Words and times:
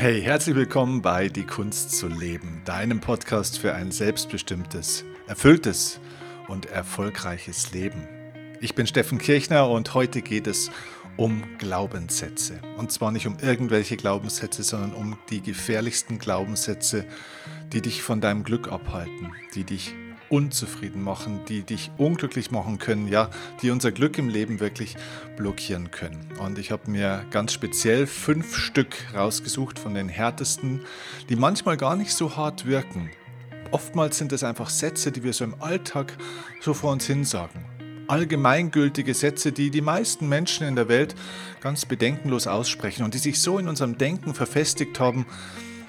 Hey, 0.00 0.22
herzlich 0.22 0.54
willkommen 0.54 1.02
bei 1.02 1.28
Die 1.28 1.42
Kunst 1.42 1.90
zu 1.90 2.06
leben, 2.06 2.62
deinem 2.64 3.00
Podcast 3.00 3.58
für 3.58 3.74
ein 3.74 3.90
selbstbestimmtes, 3.90 5.04
erfülltes 5.26 5.98
und 6.46 6.66
erfolgreiches 6.66 7.72
Leben. 7.72 8.06
Ich 8.60 8.76
bin 8.76 8.86
Steffen 8.86 9.18
Kirchner 9.18 9.68
und 9.68 9.94
heute 9.94 10.22
geht 10.22 10.46
es 10.46 10.70
um 11.16 11.42
Glaubenssätze. 11.58 12.60
Und 12.76 12.92
zwar 12.92 13.10
nicht 13.10 13.26
um 13.26 13.38
irgendwelche 13.42 13.96
Glaubenssätze, 13.96 14.62
sondern 14.62 14.92
um 14.92 15.18
die 15.30 15.40
gefährlichsten 15.40 16.20
Glaubenssätze, 16.20 17.04
die 17.72 17.82
dich 17.82 18.00
von 18.00 18.20
deinem 18.20 18.44
Glück 18.44 18.70
abhalten, 18.70 19.32
die 19.56 19.64
dich 19.64 19.96
unzufrieden 20.28 21.02
machen, 21.02 21.40
die 21.48 21.62
dich 21.62 21.90
unglücklich 21.96 22.50
machen 22.50 22.78
können, 22.78 23.08
ja, 23.08 23.30
die 23.62 23.70
unser 23.70 23.92
Glück 23.92 24.18
im 24.18 24.28
Leben 24.28 24.60
wirklich 24.60 24.96
blockieren 25.36 25.90
können. 25.90 26.32
Und 26.38 26.58
ich 26.58 26.70
habe 26.70 26.90
mir 26.90 27.24
ganz 27.30 27.52
speziell 27.52 28.06
fünf 28.06 28.56
Stück 28.56 28.96
rausgesucht 29.14 29.78
von 29.78 29.94
den 29.94 30.08
härtesten, 30.08 30.82
die 31.28 31.36
manchmal 31.36 31.76
gar 31.76 31.96
nicht 31.96 32.12
so 32.12 32.36
hart 32.36 32.66
wirken. 32.66 33.10
Oftmals 33.70 34.16
sind 34.16 34.32
es 34.32 34.44
einfach 34.44 34.70
Sätze, 34.70 35.12
die 35.12 35.22
wir 35.22 35.32
so 35.32 35.44
im 35.44 35.60
Alltag 35.60 36.16
so 36.60 36.72
vor 36.72 36.92
uns 36.92 37.06
hin 37.06 37.24
sagen. 37.24 37.64
Allgemeingültige 38.06 39.12
Sätze, 39.12 39.52
die 39.52 39.70
die 39.70 39.82
meisten 39.82 40.28
Menschen 40.28 40.66
in 40.66 40.76
der 40.76 40.88
Welt 40.88 41.14
ganz 41.60 41.84
bedenkenlos 41.84 42.46
aussprechen 42.46 43.04
und 43.04 43.12
die 43.12 43.18
sich 43.18 43.40
so 43.40 43.58
in 43.58 43.68
unserem 43.68 43.98
Denken 43.98 44.32
verfestigt 44.32 44.98
haben, 44.98 45.26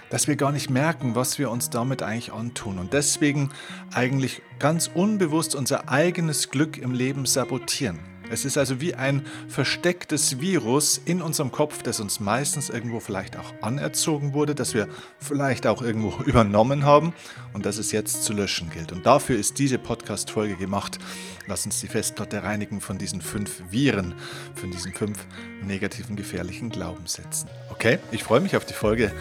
dass 0.10 0.28
wir 0.28 0.36
gar 0.36 0.52
nicht 0.52 0.70
merken, 0.70 1.16
was 1.16 1.40
wir 1.40 1.50
uns 1.50 1.70
damit 1.70 2.02
eigentlich 2.04 2.34
antun 2.34 2.80
und 2.80 2.94
deswegen 2.94 3.50
eigentlich 3.94 4.42
ganz 4.60 4.90
unbewusst 4.94 5.56
unser 5.56 5.90
eigenes 5.90 6.50
Glück 6.50 6.78
im 6.78 6.92
Leben 6.92 7.26
sabotieren. 7.26 8.00
Es 8.32 8.46
ist 8.46 8.58
also 8.58 8.80
wie 8.82 8.96
ein 8.96 9.26
verstecktes 9.48 10.40
Virus 10.40 11.02
in 11.04 11.22
unserem 11.22 11.52
Kopf, 11.52 11.84
das 11.84 12.00
uns 12.00 12.20
meistens 12.20 12.70
irgendwo 12.70 13.00
vielleicht 13.00 13.38
auch 13.38 13.54
anerzogen 13.62 14.34
wurde, 14.34 14.56
das 14.56 14.74
wir 14.74 14.88
vielleicht 15.20 15.68
auch 15.68 15.82
irgendwo 15.82 16.24
übernommen 16.26 16.86
haben 16.86 17.14
und 17.54 17.66
das 17.66 17.78
es 17.78 17.92
jetzt 17.92 18.24
zu 18.24 18.34
löschen 18.34 18.70
gilt. 18.70 18.92
Und 18.92 19.06
dafür 19.06 19.38
ist 19.38 19.60
diese 19.60 19.78
Podcast-Folge 19.78 20.56
gemacht. 20.56 21.00
Lass 21.48 21.66
uns 21.66 21.82
die 21.82 21.88
Festplatte 21.88 22.44
reinigen 22.44 22.82
von 22.82 22.98
diesen 22.98 23.22
fünf 23.22 23.64
Viren, 23.72 24.14
von 24.56 24.70
diesen 24.72 24.94
fünf 24.94 25.26
negativen, 25.64 26.16
gefährlichen 26.16 26.70
Glaubenssätzen. 26.70 27.50
Okay, 27.72 28.00
ich 28.12 28.24
freue 28.24 28.42
mich 28.42 28.56
auf 28.56 28.66
die 28.66 28.74
Folge. 28.74 29.12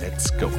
Let's 0.00 0.32
go! 0.38 0.50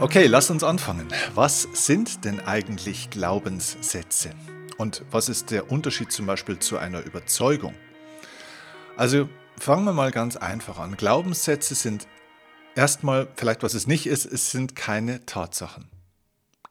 Okay, 0.00 0.28
lass 0.28 0.48
uns 0.50 0.64
anfangen. 0.64 1.08
Was 1.34 1.68
sind 1.74 2.24
denn 2.24 2.40
eigentlich 2.40 3.10
Glaubenssätze? 3.10 4.30
Und 4.78 5.04
was 5.10 5.28
ist 5.28 5.50
der 5.50 5.70
Unterschied 5.70 6.10
zum 6.10 6.24
Beispiel 6.24 6.58
zu 6.58 6.78
einer 6.78 7.04
Überzeugung? 7.04 7.74
Also 8.96 9.28
fangen 9.58 9.84
wir 9.84 9.92
mal 9.92 10.10
ganz 10.10 10.38
einfach 10.38 10.78
an. 10.78 10.96
Glaubenssätze 10.96 11.74
sind 11.74 12.08
erstmal, 12.74 13.28
vielleicht 13.36 13.62
was 13.62 13.74
es 13.74 13.86
nicht 13.86 14.06
ist, 14.06 14.24
es 14.24 14.50
sind 14.50 14.74
keine 14.74 15.26
Tatsachen. 15.26 15.90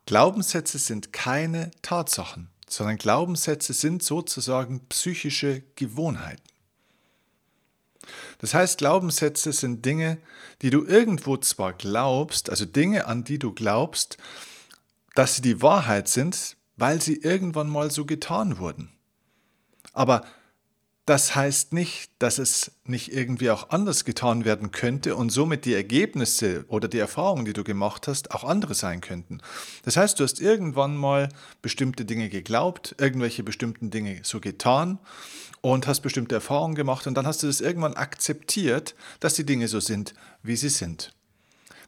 Glaubenssätze 0.07 0.79
sind 0.79 1.13
keine 1.13 1.69
Tatsachen, 1.83 2.49
sondern 2.67 2.97
Glaubenssätze 2.97 3.73
sind 3.73 4.01
sozusagen 4.01 4.87
psychische 4.89 5.61
Gewohnheiten. 5.75 6.48
Das 8.39 8.53
heißt, 8.53 8.77
Glaubenssätze 8.77 9.51
sind 9.51 9.85
Dinge, 9.85 10.17
die 10.61 10.69
du 10.69 10.85
irgendwo 10.85 11.37
zwar 11.37 11.73
glaubst, 11.73 12.49
also 12.49 12.65
Dinge, 12.65 13.07
an 13.07 13.23
die 13.23 13.39
du 13.39 13.53
glaubst, 13.53 14.17
dass 15.15 15.35
sie 15.35 15.41
die 15.41 15.61
Wahrheit 15.61 16.07
sind, 16.07 16.57
weil 16.77 17.01
sie 17.01 17.15
irgendwann 17.15 17.69
mal 17.69 17.91
so 17.91 18.05
getan 18.05 18.57
wurden. 18.57 18.89
Aber 19.93 20.23
das 21.09 21.35
heißt 21.35 21.73
nicht, 21.73 22.11
dass 22.19 22.37
es 22.37 22.71
nicht 22.85 23.11
irgendwie 23.11 23.49
auch 23.49 23.71
anders 23.71 24.05
getan 24.05 24.45
werden 24.45 24.69
könnte 24.69 25.15
und 25.15 25.31
somit 25.31 25.65
die 25.65 25.73
Ergebnisse 25.73 26.65
oder 26.67 26.87
die 26.87 26.99
Erfahrungen, 26.99 27.45
die 27.45 27.53
du 27.53 27.63
gemacht 27.63 28.07
hast, 28.07 28.29
auch 28.29 28.43
andere 28.43 28.75
sein 28.75 29.01
könnten. 29.01 29.41
Das 29.83 29.97
heißt, 29.97 30.19
du 30.19 30.23
hast 30.23 30.39
irgendwann 30.39 30.95
mal 30.95 31.29
bestimmte 31.63 32.05
Dinge 32.05 32.29
geglaubt, 32.29 32.95
irgendwelche 32.99 33.41
bestimmten 33.41 33.89
Dinge 33.89 34.19
so 34.21 34.39
getan 34.39 34.99
und 35.61 35.87
hast 35.87 36.01
bestimmte 36.01 36.35
Erfahrungen 36.35 36.75
gemacht 36.75 37.07
und 37.07 37.15
dann 37.15 37.27
hast 37.27 37.43
du 37.43 37.47
das 37.47 37.61
irgendwann 37.61 37.95
akzeptiert, 37.95 38.95
dass 39.19 39.33
die 39.33 39.45
Dinge 39.45 39.67
so 39.67 39.79
sind, 39.79 40.13
wie 40.43 40.55
sie 40.55 40.69
sind. 40.69 41.13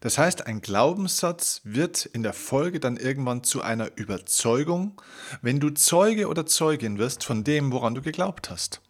Das 0.02 0.18
heißt, 0.18 0.48
ein 0.48 0.62
Glaubenssatz 0.62 1.62
wird 1.64 2.06
in 2.06 2.24
der 2.24 2.34
Folge 2.34 2.80
dann 2.80 2.98
irgendwann 2.98 3.44
zu 3.44 3.62
einer 3.62 3.92
Überzeugung, 3.98 5.00
wenn 5.44 5.60
du 5.60 5.70
Zeuge 5.70 6.28
oder 6.28 6.48
Zeugin 6.48 6.98
wirst 6.98 7.24
von 7.24 7.44
dem, 7.44 7.72
woran 7.72 7.94
du 7.94 8.02
geglaubt 8.02 8.50
hast. 8.50 8.82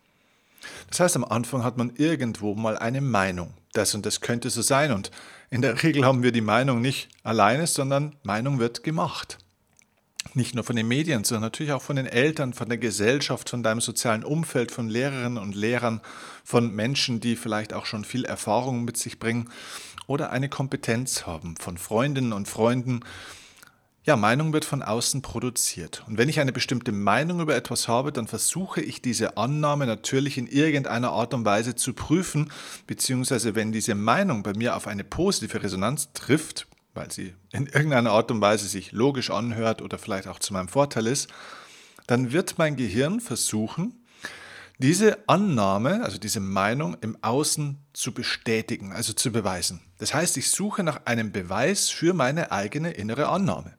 Das 0.89 1.01
heißt, 1.01 1.15
am 1.17 1.25
Anfang 1.25 1.63
hat 1.63 1.77
man 1.77 1.95
irgendwo 1.97 2.55
mal 2.55 2.77
eine 2.77 3.01
Meinung. 3.01 3.53
Das 3.73 3.93
und 3.93 4.05
das 4.05 4.21
könnte 4.21 4.49
so 4.49 4.61
sein. 4.61 4.91
Und 4.91 5.11
in 5.49 5.61
der 5.61 5.81
Regel 5.83 6.05
haben 6.05 6.23
wir 6.23 6.31
die 6.31 6.41
Meinung 6.41 6.81
nicht 6.81 7.09
alleine, 7.23 7.67
sondern 7.67 8.15
Meinung 8.23 8.59
wird 8.59 8.83
gemacht. 8.83 9.37
Nicht 10.33 10.55
nur 10.55 10.63
von 10.63 10.77
den 10.77 10.87
Medien, 10.87 11.25
sondern 11.25 11.43
natürlich 11.43 11.73
auch 11.73 11.81
von 11.81 11.97
den 11.97 12.05
Eltern, 12.05 12.53
von 12.53 12.69
der 12.69 12.77
Gesellschaft, 12.77 13.49
von 13.49 13.63
deinem 13.63 13.81
sozialen 13.81 14.23
Umfeld, 14.23 14.71
von 14.71 14.87
Lehrerinnen 14.87 15.37
und 15.37 15.55
Lehrern, 15.55 15.99
von 16.45 16.73
Menschen, 16.73 17.19
die 17.19 17.35
vielleicht 17.35 17.73
auch 17.73 17.85
schon 17.85 18.05
viel 18.05 18.23
Erfahrung 18.23 18.85
mit 18.85 18.95
sich 18.95 19.19
bringen 19.19 19.49
oder 20.07 20.31
eine 20.31 20.47
Kompetenz 20.47 21.25
haben, 21.25 21.55
von 21.57 21.77
Freundinnen 21.77 22.31
und 22.31 22.47
Freunden, 22.47 23.01
ja, 24.03 24.15
Meinung 24.15 24.51
wird 24.51 24.65
von 24.65 24.81
außen 24.81 25.21
produziert. 25.21 26.03
Und 26.07 26.17
wenn 26.17 26.27
ich 26.27 26.39
eine 26.39 26.51
bestimmte 26.51 26.91
Meinung 26.91 27.39
über 27.39 27.55
etwas 27.55 27.87
habe, 27.87 28.11
dann 28.11 28.27
versuche 28.27 28.81
ich 28.81 29.01
diese 29.01 29.37
Annahme 29.37 29.85
natürlich 29.85 30.39
in 30.39 30.47
irgendeiner 30.47 31.11
Art 31.11 31.35
und 31.35 31.45
Weise 31.45 31.75
zu 31.75 31.93
prüfen, 31.93 32.51
beziehungsweise 32.87 33.53
wenn 33.53 33.71
diese 33.71 33.93
Meinung 33.93 34.41
bei 34.41 34.53
mir 34.53 34.75
auf 34.75 34.87
eine 34.87 35.03
positive 35.03 35.61
Resonanz 35.61 36.13
trifft, 36.13 36.67
weil 36.93 37.11
sie 37.11 37.33
in 37.51 37.67
irgendeiner 37.67 38.11
Art 38.11 38.31
und 38.31 38.41
Weise 38.41 38.67
sich 38.67 38.91
logisch 38.91 39.29
anhört 39.29 39.81
oder 39.81 39.97
vielleicht 39.97 40.27
auch 40.27 40.39
zu 40.39 40.53
meinem 40.53 40.67
Vorteil 40.67 41.07
ist, 41.07 41.29
dann 42.07 42.31
wird 42.31 42.57
mein 42.57 42.75
Gehirn 42.75 43.19
versuchen, 43.19 44.05
diese 44.77 45.29
Annahme, 45.29 46.03
also 46.03 46.17
diese 46.17 46.39
Meinung 46.39 46.97
im 47.01 47.15
Außen 47.21 47.77
zu 47.93 48.13
bestätigen, 48.13 48.93
also 48.93 49.13
zu 49.13 49.31
beweisen. 49.31 49.79
Das 49.99 50.13
heißt, 50.13 50.37
ich 50.37 50.49
suche 50.49 50.83
nach 50.83 51.05
einem 51.05 51.31
Beweis 51.31 51.89
für 51.89 52.13
meine 52.13 52.51
eigene 52.51 52.91
innere 52.91 53.29
Annahme. 53.29 53.77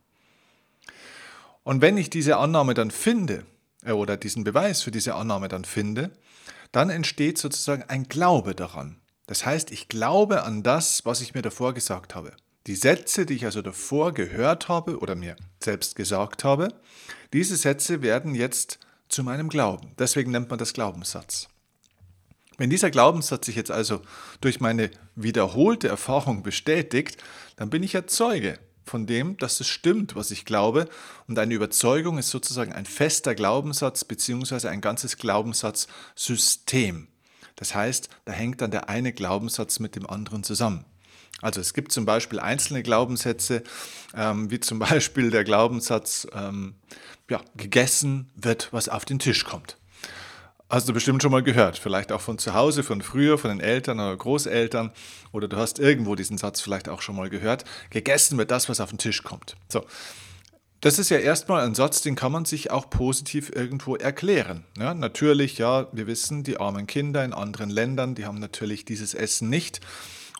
Und 1.65 1.81
wenn 1.81 1.97
ich 1.97 2.09
diese 2.09 2.37
Annahme 2.37 2.75
dann 2.75 2.91
finde, 2.91 3.45
äh, 3.85 3.93
oder 3.93 4.17
diesen 4.17 4.45
Beweis 4.45 4.83
für 4.83 4.91
diese 4.91 5.15
Annahme 5.15 5.49
dann 5.49 5.65
finde, 5.65 6.13
dann 6.71 6.91
entsteht 6.91 7.39
sozusagen 7.39 7.83
ein 7.89 8.05
Glaube 8.05 8.55
daran. 8.55 9.01
Das 9.27 9.45
heißt, 9.45 9.71
ich 9.71 9.89
glaube 9.89 10.45
an 10.45 10.63
das, 10.63 11.05
was 11.05 11.21
ich 11.21 11.35
mir 11.35 11.43
davor 11.43 11.75
gesagt 11.75 12.15
habe. 12.15 12.33
Die 12.67 12.77
Sätze, 12.77 13.27
die 13.27 13.35
ich 13.35 13.45
also 13.45 13.61
davor 13.61 14.13
gehört 14.13 14.69
habe 14.69 14.99
oder 14.99 15.15
mir 15.15 15.37
selbst 15.61 15.97
gesagt 15.97 16.45
habe, 16.45 16.69
diese 17.33 17.57
Sätze 17.57 18.03
werden 18.03 18.35
jetzt 18.35 18.79
zu 19.09 19.25
meinem 19.25 19.49
Glauben. 19.49 19.93
Deswegen 19.99 20.31
nennt 20.31 20.49
man 20.49 20.59
das 20.59 20.73
Glaubenssatz. 20.73 21.49
Wenn 22.59 22.71
dieser 22.71 22.91
Glaubenssatz 22.91 23.47
sich 23.47 23.57
jetzt 23.57 23.71
also 23.71 24.03
durch 24.41 24.61
meine 24.61 24.91
wiederholte 25.17 25.89
Erfahrung 25.89 26.43
bestätigt, 26.43 27.23
dann 27.57 27.71
bin 27.71 27.83
ich 27.83 27.95
ja 27.95 28.07
Zeuge 28.07 28.59
von 28.85 29.07
dem, 29.07 29.37
dass 29.39 29.59
es 29.61 29.69
stimmt, 29.69 30.15
was 30.15 30.31
ich 30.31 30.45
glaube. 30.45 30.89
Und 31.27 31.39
eine 31.39 31.55
Überzeugung 31.55 32.19
ist 32.19 32.31
sozusagen 32.31 32.73
ein 32.73 32.87
fester 32.87 33.35
Glaubenssatz 33.35 34.05
beziehungsweise 34.05 34.71
ein 34.71 34.81
ganzes 34.81 35.17
Glaubenssatzsystem. 35.17 37.09
Das 37.57 37.75
heißt, 37.75 38.09
da 38.25 38.33
hängt 38.33 38.61
dann 38.61 38.71
der 38.71 38.89
eine 38.89 39.13
Glaubenssatz 39.13 39.79
mit 39.79 39.97
dem 39.97 40.09
anderen 40.09 40.45
zusammen. 40.45 40.85
Also 41.41 41.61
es 41.61 41.75
gibt 41.75 41.93
zum 41.93 42.05
Beispiel 42.05 42.39
einzelne 42.39 42.83
Glaubenssätze, 42.83 43.63
ähm, 44.15 44.51
wie 44.51 44.61
zum 44.61 44.79
Beispiel 44.81 45.31
der 45.31 45.45
Glaubenssatz, 45.45 46.27
ähm, 46.35 46.75
ja, 47.31 47.41
gegessen 47.57 48.31
wird, 48.35 48.69
was 48.73 48.89
auf 48.89 49.05
den 49.05 49.19
Tisch 49.19 49.45
kommt. 49.45 49.77
Hast 50.69 50.89
du 50.89 50.95
bestimmt 50.95 51.23
schon 51.23 51.33
mal 51.33 51.43
gehört, 51.43 51.77
vielleicht 51.77 52.13
auch 52.13 52.23
von 52.23 52.39
zu 52.39 52.55
Hause, 52.55 52.83
von 52.83 53.03
früher, 53.03 53.37
von 53.37 53.51
den 53.51 53.61
Eltern 53.61 54.01
oder 54.01 54.17
Großeltern 54.17 54.91
oder 55.31 55.47
du 55.47 55.59
hast 55.59 55.79
irgendwo 55.79 56.15
diesen 56.15 56.39
Satz 56.39 56.63
vielleicht 56.63 56.89
auch 56.89 57.03
schon 57.03 57.15
mal 57.15 57.29
gehört. 57.29 57.65
Gegessen 57.91 58.39
wird 58.39 58.51
das, 58.51 58.71
was 58.71 58.81
auf 58.81 58.89
den 58.89 58.99
Tisch 58.99 59.23
kommt. 59.23 59.57
So. 59.69 59.85
Das 60.81 60.99
ist 60.99 61.11
ja 61.11 61.19
erstmal 61.19 61.65
ein 61.65 61.75
Satz, 61.75 62.01
den 62.01 62.17
kann 62.17 62.33
man 62.33 62.45
sich 62.45 62.71
auch 62.71 62.89
positiv 62.89 63.53
irgendwo 63.55 63.97
erklären. 63.97 64.65
Ja, 64.79 64.95
natürlich, 64.95 65.59
ja, 65.59 65.89
wir 65.93 66.07
wissen, 66.07 66.43
die 66.43 66.59
armen 66.59 66.87
Kinder 66.87 67.23
in 67.23 67.35
anderen 67.35 67.69
Ländern, 67.69 68.15
die 68.15 68.25
haben 68.25 68.41
natürlich 68.41 68.85
dieses 68.85 69.13
Essen 69.15 69.51
nicht. 69.51 69.81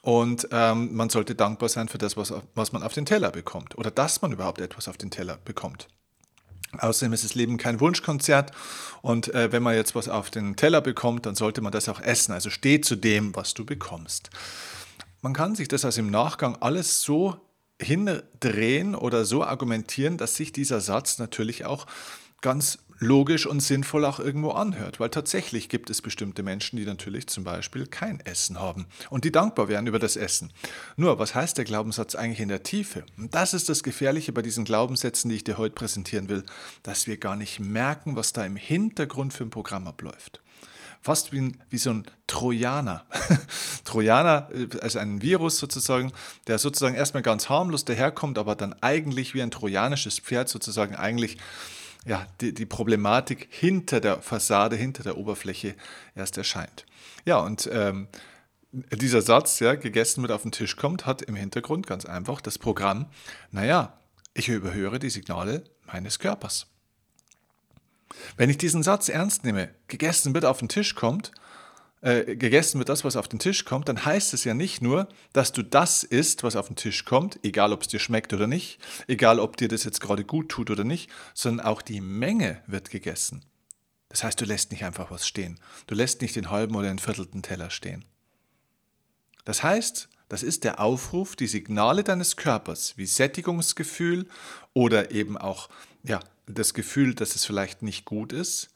Und 0.03 0.49
ähm, 0.51 0.95
man 0.95 1.11
sollte 1.11 1.35
dankbar 1.37 1.69
sein 1.69 1.89
für 1.89 1.99
das, 1.99 2.17
was, 2.17 2.35
was 2.55 2.73
man 2.73 2.83
auf 2.83 2.93
den 2.93 3.07
Teller 3.07 3.31
bekommt 3.31 3.79
oder 3.79 3.91
dass 3.91 4.21
man 4.21 4.33
überhaupt 4.33 4.61
etwas 4.61 4.89
auf 4.89 4.99
den 4.99 5.11
Teller 5.11 5.39
bekommt. 5.45 5.89
Außerdem 6.79 7.13
ist 7.13 7.23
das 7.23 7.35
Leben 7.35 7.57
kein 7.57 7.81
Wunschkonzert 7.81 8.51
und 9.03 9.33
äh, 9.35 9.53
wenn 9.53 9.63
man 9.63 9.77
jetzt 9.77 9.95
was 9.95 10.09
auf 10.09 10.31
den 10.31 10.57
Teller 10.57 10.81
bekommt, 10.81 11.27
dann 11.27 11.37
sollte 11.37 11.61
man 11.61 11.71
das 11.71 11.89
auch 11.89 12.01
essen. 12.01 12.33
Also 12.33 12.51
steh 12.51 12.81
zu 12.81 12.97
dem, 12.97 13.37
was 13.37 13.55
du 13.55 13.65
bekommst. 13.65 14.31
Man 15.21 15.35
kann 15.35 15.55
sich 15.55 15.69
das 15.69 15.85
also 15.85 16.01
im 16.01 16.11
Nachgang 16.11 16.57
alles 16.61 17.03
so 17.03 17.37
hindrehen 17.81 18.95
oder 18.97 19.25
so 19.25 19.45
argumentieren, 19.45 20.17
dass 20.17 20.35
sich 20.35 20.53
dieser 20.53 20.81
Satz 20.81 21.19
natürlich 21.19 21.65
auch 21.65 21.87
ganz 22.41 22.79
logisch 23.03 23.47
und 23.47 23.61
sinnvoll 23.61 24.05
auch 24.05 24.21
irgendwo 24.21 24.53
anhört, 24.53 25.01
weil 25.01 25.11
tatsächlich 25.11 25.69
gibt 25.69 25.91
es 25.91 26.01
bestimmte 26.01 26.43
Menschen, 26.43 26.77
die 26.77 26.85
natürlich 26.85 27.27
zum 27.27 27.45
Beispiel 27.45 27.87
kein 27.87 28.21
Essen 28.21 28.61
haben 28.61 28.87
und 29.11 29.25
die 29.25 29.33
dankbar 29.33 29.69
wären 29.69 29.87
über 29.87 29.99
das 29.99 30.17
Essen. 30.17 30.53
Nur, 30.97 31.19
was 31.19 31.35
heißt 31.35 31.59
der 31.59 31.65
Glaubenssatz 31.65 32.15
eigentlich 32.15 32.41
in 32.41 32.49
der 32.49 32.63
Tiefe? 32.63 33.05
Und 33.19 33.35
das 33.35 33.55
ist 33.55 33.69
das 33.69 33.83
Gefährliche 33.83 34.33
bei 34.33 34.43
diesen 34.43 34.65
Glaubenssätzen, 34.65 35.29
die 35.29 35.37
ich 35.37 35.45
dir 35.45 35.59
heute 35.59 35.75
präsentieren 35.75 36.29
will, 36.29 36.45
dass 36.83 37.07
wir 37.07 37.17
gar 37.17 37.37
nicht 37.37 37.61
merken, 37.61 38.17
was 38.17 38.33
da 38.33 38.47
im 38.47 38.57
Hintergrund 38.57 39.35
für 39.35 39.45
ein 39.45 39.51
Programm 39.51 39.87
abläuft 39.87 40.41
fast 41.05 41.33
wie, 41.33 41.53
wie 41.69 41.79
so 41.79 41.91
ein 41.91 42.05
Trojaner. 42.29 43.05
Trojaner, 43.85 44.49
also 44.81 45.01
ein 45.01 45.21
Virus 45.21 45.59
sozusagen, 45.59 46.13
der 46.47 46.59
sozusagen 46.59 46.95
erstmal 46.95 47.25
ganz 47.25 47.49
harmlos 47.49 47.85
daherkommt, 47.85 48.39
aber 48.39 48.55
dann 48.55 48.73
eigentlich 48.81 49.35
wie 49.35 49.43
ein 49.43 49.51
trojanisches 49.51 50.21
Pferd 50.21 50.49
sozusagen 50.49 50.95
eigentlich 50.95 51.39
ja, 52.07 52.27
die, 52.41 52.53
die 52.53 52.67
Problematik 52.67 53.49
hinter 53.51 54.01
der 54.01 54.21
Fassade, 54.23 54.77
hinter 54.77 55.03
der 55.03 55.17
Oberfläche 55.17 55.77
erst 56.15 56.37
erscheint. 56.37 56.85
Ja, 57.25 57.39
und 57.39 57.69
ähm, 57.73 58.09
dieser 58.73 59.23
Satz, 59.23 59.61
ja, 59.61 59.75
gegessen 59.75 60.23
wird 60.23 60.33
auf 60.33 60.43
den 60.43 60.53
Tisch 60.53 60.77
kommt, 60.77 61.07
hat 61.07 61.23
im 61.23 61.37
Hintergrund 61.37 61.87
ganz 61.87 62.05
einfach 62.07 62.41
das 62.41 62.59
Programm, 62.59 63.07
naja, 63.51 63.99
ich 64.35 64.49
überhöre 64.49 64.99
die 64.99 65.11
Signale 65.11 65.65
meines 65.87 66.19
Körpers. 66.19 66.67
Wenn 68.37 68.51
ich 68.51 68.59
diesen 68.59 68.83
Satz 68.83 69.09
ernst 69.09 69.45
nehme, 69.45 69.71
gegessen 69.89 70.35
wird 70.35 70.45
auf 70.45 70.59
den 70.59 70.69
Tisch 70.69 70.95
kommt, 70.95 71.33
äh, 72.03 72.37
gegessen 72.37 72.79
wird 72.79 72.89
das, 72.89 73.05
was 73.05 73.17
auf 73.17 73.29
den 73.29 73.39
Tisch 73.39 73.65
kommt, 73.65 73.89
dann 73.89 74.05
heißt 74.05 74.35
es 74.35 74.43
ja 74.45 74.55
nicht 74.55 74.83
nur, 74.83 75.09
dass 75.33 75.53
du 75.53 75.63
das 75.63 76.03
isst, 76.03 76.43
was 76.43 76.57
auf 76.57 76.67
den 76.67 76.77
Tisch 76.77 77.05
kommt, 77.05 77.39
egal 77.45 77.73
ob 77.73 77.83
es 77.83 77.89
dir 77.89 78.01
schmeckt 78.01 78.33
oder 78.33 78.49
nicht, 78.49 78.79
egal 79.07 79.39
ob 79.39 79.57
dir 79.57 79.69
das 79.69 79.85
jetzt 79.85 80.01
gerade 80.01 80.25
gut 80.25 80.49
tut 80.49 80.71
oder 80.71 80.85
nicht, 80.85 81.09
sondern 81.33 81.65
auch 81.65 81.81
die 81.81 82.01
Menge 82.01 82.61
wird 82.67 82.91
gegessen. 82.91 83.45
Das 84.09 84.25
heißt, 84.25 84.41
du 84.41 84.45
lässt 84.45 84.73
nicht 84.73 84.85
einfach 84.85 85.11
was 85.11 85.27
stehen. 85.27 85.59
Du 85.87 85.95
lässt 85.95 86.21
nicht 86.21 86.37
den 86.37 86.51
halben 86.51 86.75
oder 86.75 86.89
den 86.89 86.99
viertelten 86.99 87.41
Teller 87.41 87.71
stehen. 87.71 88.05
Das 89.45 89.63
heißt, 89.63 90.09
das 90.29 90.43
ist 90.43 90.65
der 90.65 90.81
Aufruf, 90.81 91.37
die 91.37 91.47
Signale 91.47 92.03
deines 92.03 92.37
Körpers 92.37 92.95
wie 92.97 93.07
Sättigungsgefühl 93.07 94.27
oder 94.75 95.13
eben 95.13 95.39
auch 95.39 95.69
ja, 96.03 96.21
das 96.47 96.75
Gefühl, 96.75 97.15
dass 97.15 97.37
es 97.37 97.45
vielleicht 97.45 97.83
nicht 97.83 98.05
gut 98.05 98.33
ist, 98.33 98.72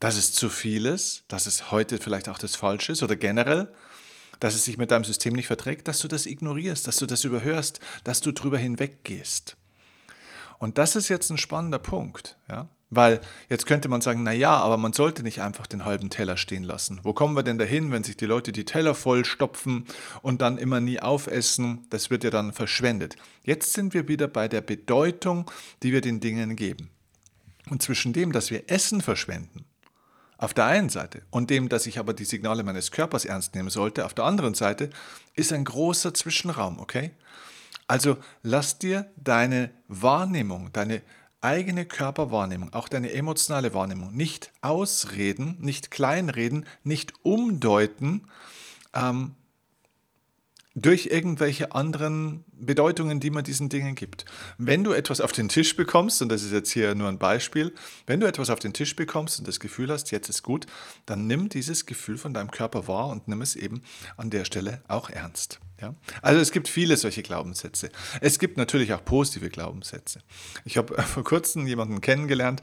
dass 0.00 0.16
es 0.16 0.32
zu 0.32 0.48
viel 0.48 0.86
ist, 0.86 1.24
dass 1.28 1.46
es 1.46 1.70
heute 1.70 1.98
vielleicht 1.98 2.28
auch 2.28 2.38
das 2.38 2.56
Falsche 2.56 2.92
ist 2.92 3.02
oder 3.02 3.16
generell, 3.16 3.72
dass 4.40 4.54
es 4.54 4.64
sich 4.64 4.78
mit 4.78 4.90
deinem 4.90 5.04
System 5.04 5.32
nicht 5.32 5.48
verträgt, 5.48 5.88
dass 5.88 5.98
du 5.98 6.08
das 6.08 6.26
ignorierst, 6.26 6.86
dass 6.86 6.98
du 6.98 7.06
das 7.06 7.24
überhörst, 7.24 7.80
dass 8.04 8.20
du 8.20 8.32
drüber 8.32 8.58
hinweggehst. 8.58 9.56
Und 10.58 10.78
das 10.78 10.96
ist 10.96 11.08
jetzt 11.08 11.30
ein 11.30 11.38
spannender 11.38 11.78
Punkt, 11.78 12.36
ja? 12.48 12.68
Weil 12.90 13.20
jetzt 13.50 13.66
könnte 13.66 13.90
man 13.90 14.00
sagen, 14.00 14.22
na 14.22 14.32
ja, 14.32 14.56
aber 14.56 14.78
man 14.78 14.94
sollte 14.94 15.22
nicht 15.22 15.42
einfach 15.42 15.66
den 15.66 15.84
halben 15.84 16.08
Teller 16.08 16.38
stehen 16.38 16.64
lassen. 16.64 17.00
Wo 17.02 17.12
kommen 17.12 17.36
wir 17.36 17.42
denn 17.42 17.58
dahin, 17.58 17.92
wenn 17.92 18.02
sich 18.02 18.16
die 18.16 18.24
Leute 18.24 18.50
die 18.50 18.64
Teller 18.64 18.94
voll 18.94 19.26
stopfen 19.26 19.84
und 20.22 20.40
dann 20.40 20.56
immer 20.56 20.80
nie 20.80 20.98
aufessen? 20.98 21.86
Das 21.90 22.08
wird 22.08 22.24
ja 22.24 22.30
dann 22.30 22.54
verschwendet. 22.54 23.16
Jetzt 23.44 23.74
sind 23.74 23.92
wir 23.92 24.08
wieder 24.08 24.26
bei 24.26 24.48
der 24.48 24.62
Bedeutung, 24.62 25.50
die 25.82 25.92
wir 25.92 26.00
den 26.00 26.20
Dingen 26.20 26.56
geben. 26.56 26.88
Und 27.68 27.82
zwischen 27.82 28.14
dem, 28.14 28.32
dass 28.32 28.50
wir 28.50 28.70
Essen 28.70 29.02
verschwenden 29.02 29.66
auf 30.38 30.54
der 30.54 30.64
einen 30.64 30.88
Seite 30.88 31.22
und 31.30 31.50
dem, 31.50 31.68
dass 31.68 31.86
ich 31.86 31.98
aber 31.98 32.14
die 32.14 32.24
Signale 32.24 32.62
meines 32.62 32.90
Körpers 32.90 33.24
ernst 33.24 33.54
nehmen 33.54 33.70
sollte, 33.70 34.06
auf 34.06 34.14
der 34.14 34.24
anderen 34.24 34.54
Seite, 34.54 34.88
ist 35.34 35.52
ein 35.52 35.64
großer 35.64 36.14
Zwischenraum, 36.14 36.78
okay? 36.78 37.10
Also 37.88 38.16
lass 38.42 38.78
dir 38.78 39.10
deine 39.16 39.70
Wahrnehmung, 39.88 40.70
deine 40.72 41.02
eigene 41.40 41.86
Körperwahrnehmung, 41.86 42.72
auch 42.72 42.88
deine 42.88 43.12
emotionale 43.12 43.74
Wahrnehmung 43.74 44.14
nicht 44.14 44.52
ausreden, 44.60 45.56
nicht 45.60 45.90
kleinreden, 45.90 46.66
nicht 46.84 47.14
umdeuten, 47.22 48.28
ähm, 48.94 49.34
durch 50.82 51.06
irgendwelche 51.06 51.72
anderen 51.72 52.44
Bedeutungen, 52.52 53.20
die 53.20 53.30
man 53.30 53.42
diesen 53.42 53.68
Dingen 53.68 53.94
gibt. 53.94 54.24
Wenn 54.58 54.84
du 54.84 54.92
etwas 54.92 55.20
auf 55.20 55.32
den 55.32 55.48
Tisch 55.48 55.74
bekommst, 55.74 56.22
und 56.22 56.28
das 56.28 56.42
ist 56.42 56.52
jetzt 56.52 56.70
hier 56.70 56.94
nur 56.94 57.08
ein 57.08 57.18
Beispiel, 57.18 57.74
wenn 58.06 58.20
du 58.20 58.26
etwas 58.26 58.50
auf 58.50 58.60
den 58.60 58.72
Tisch 58.72 58.94
bekommst 58.94 59.38
und 59.38 59.48
das 59.48 59.60
Gefühl 59.60 59.90
hast, 59.90 60.10
jetzt 60.10 60.28
ist 60.28 60.42
gut, 60.42 60.66
dann 61.06 61.26
nimm 61.26 61.48
dieses 61.48 61.86
Gefühl 61.86 62.16
von 62.16 62.32
deinem 62.32 62.50
Körper 62.50 62.86
wahr 62.86 63.08
und 63.08 63.26
nimm 63.26 63.42
es 63.42 63.56
eben 63.56 63.82
an 64.16 64.30
der 64.30 64.44
Stelle 64.44 64.82
auch 64.86 65.10
ernst. 65.10 65.58
Ja? 65.80 65.94
Also 66.22 66.40
es 66.40 66.52
gibt 66.52 66.68
viele 66.68 66.96
solche 66.96 67.22
Glaubenssätze. 67.22 67.90
Es 68.20 68.38
gibt 68.38 68.56
natürlich 68.56 68.92
auch 68.92 69.04
positive 69.04 69.50
Glaubenssätze. 69.50 70.20
Ich 70.64 70.76
habe 70.76 71.02
vor 71.02 71.24
kurzem 71.24 71.66
jemanden 71.66 72.00
kennengelernt, 72.00 72.60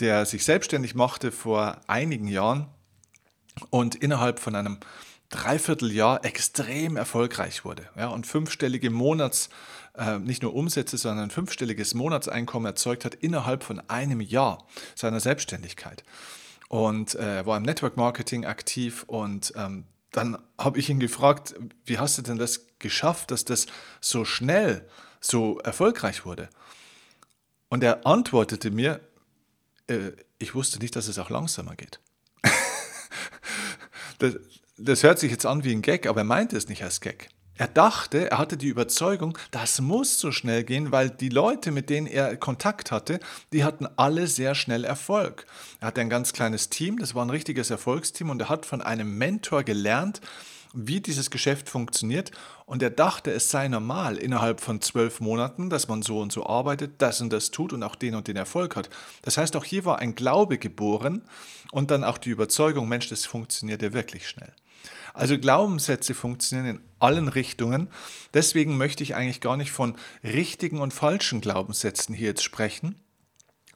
der 0.00 0.24
sich 0.24 0.44
selbstständig 0.44 0.94
machte 0.94 1.32
vor 1.32 1.80
einigen 1.86 2.28
Jahren 2.28 2.66
und 3.70 3.94
innerhalb 3.94 4.38
von 4.38 4.54
einem 4.54 4.78
Dreivierteljahr 5.30 6.24
extrem 6.24 6.96
erfolgreich 6.96 7.64
wurde 7.64 7.88
ja, 7.96 8.08
und 8.08 8.26
fünfstellige 8.26 8.90
Monats, 8.90 9.50
äh, 9.94 10.18
nicht 10.18 10.42
nur 10.42 10.54
Umsätze, 10.54 10.96
sondern 10.96 11.24
ein 11.24 11.30
fünfstelliges 11.30 11.94
Monatseinkommen 11.94 12.66
erzeugt 12.66 13.04
hat 13.04 13.14
innerhalb 13.14 13.62
von 13.62 13.82
einem 13.88 14.20
Jahr 14.20 14.66
seiner 14.94 15.20
Selbstständigkeit. 15.20 16.02
Und 16.68 17.14
äh, 17.14 17.44
war 17.46 17.56
im 17.56 17.62
Network 17.62 17.96
Marketing 17.96 18.44
aktiv 18.44 19.04
und 19.06 19.52
ähm, 19.56 19.84
dann 20.12 20.38
habe 20.58 20.78
ich 20.78 20.88
ihn 20.88 21.00
gefragt, 21.00 21.54
wie 21.84 21.98
hast 21.98 22.16
du 22.18 22.22
denn 22.22 22.38
das 22.38 22.66
geschafft, 22.78 23.30
dass 23.30 23.44
das 23.44 23.66
so 24.00 24.24
schnell 24.24 24.86
so 25.20 25.58
erfolgreich 25.58 26.24
wurde? 26.24 26.48
Und 27.68 27.82
er 27.82 28.06
antwortete 28.06 28.70
mir, 28.70 29.00
äh, 29.88 30.12
ich 30.38 30.54
wusste 30.54 30.78
nicht, 30.78 30.96
dass 30.96 31.08
es 31.08 31.18
auch 31.18 31.30
langsamer 31.30 31.76
geht. 31.76 32.00
das, 34.18 34.36
das 34.78 35.02
hört 35.02 35.18
sich 35.18 35.30
jetzt 35.30 35.46
an 35.46 35.64
wie 35.64 35.72
ein 35.72 35.82
Gag, 35.82 36.06
aber 36.06 36.20
er 36.20 36.24
meinte 36.24 36.56
es 36.56 36.68
nicht 36.68 36.82
als 36.84 37.00
Gag. 37.00 37.28
Er 37.56 37.66
dachte, 37.66 38.30
er 38.30 38.38
hatte 38.38 38.56
die 38.56 38.68
Überzeugung, 38.68 39.36
das 39.50 39.80
muss 39.80 40.20
so 40.20 40.30
schnell 40.30 40.62
gehen, 40.62 40.92
weil 40.92 41.10
die 41.10 41.28
Leute, 41.28 41.72
mit 41.72 41.90
denen 41.90 42.06
er 42.06 42.36
Kontakt 42.36 42.92
hatte, 42.92 43.18
die 43.52 43.64
hatten 43.64 43.88
alle 43.96 44.28
sehr 44.28 44.54
schnell 44.54 44.84
Erfolg. 44.84 45.44
Er 45.80 45.88
hatte 45.88 46.00
ein 46.00 46.08
ganz 46.08 46.32
kleines 46.32 46.70
Team, 46.70 46.98
das 46.98 47.16
war 47.16 47.24
ein 47.24 47.30
richtiges 47.30 47.70
Erfolgsteam 47.70 48.30
und 48.30 48.40
er 48.40 48.48
hat 48.48 48.64
von 48.64 48.80
einem 48.80 49.18
Mentor 49.18 49.64
gelernt, 49.64 50.20
wie 50.72 51.00
dieses 51.00 51.30
Geschäft 51.30 51.68
funktioniert 51.68 52.30
und 52.64 52.80
er 52.80 52.90
dachte, 52.90 53.32
es 53.32 53.50
sei 53.50 53.66
normal 53.66 54.18
innerhalb 54.18 54.60
von 54.60 54.80
zwölf 54.80 55.18
Monaten, 55.18 55.68
dass 55.68 55.88
man 55.88 56.02
so 56.02 56.20
und 56.20 56.30
so 56.30 56.46
arbeitet, 56.46 56.92
das 56.98 57.20
und 57.20 57.32
das 57.32 57.50
tut 57.50 57.72
und 57.72 57.82
auch 57.82 57.96
den 57.96 58.14
und 58.14 58.28
den 58.28 58.36
Erfolg 58.36 58.76
hat. 58.76 58.88
Das 59.22 59.36
heißt, 59.36 59.56
auch 59.56 59.64
hier 59.64 59.84
war 59.84 59.98
ein 59.98 60.14
Glaube 60.14 60.58
geboren 60.58 61.22
und 61.72 61.90
dann 61.90 62.04
auch 62.04 62.18
die 62.18 62.30
Überzeugung, 62.30 62.88
Mensch, 62.88 63.08
das 63.08 63.26
funktioniert 63.26 63.82
ja 63.82 63.92
wirklich 63.92 64.28
schnell. 64.28 64.52
Also 65.18 65.36
Glaubenssätze 65.36 66.14
funktionieren 66.14 66.76
in 66.76 66.80
allen 67.00 67.26
Richtungen. 67.26 67.88
Deswegen 68.34 68.76
möchte 68.76 69.02
ich 69.02 69.16
eigentlich 69.16 69.40
gar 69.40 69.56
nicht 69.56 69.72
von 69.72 69.96
richtigen 70.22 70.78
und 70.78 70.94
falschen 70.94 71.40
Glaubenssätzen 71.40 72.14
hier 72.14 72.28
jetzt 72.28 72.44
sprechen. 72.44 72.94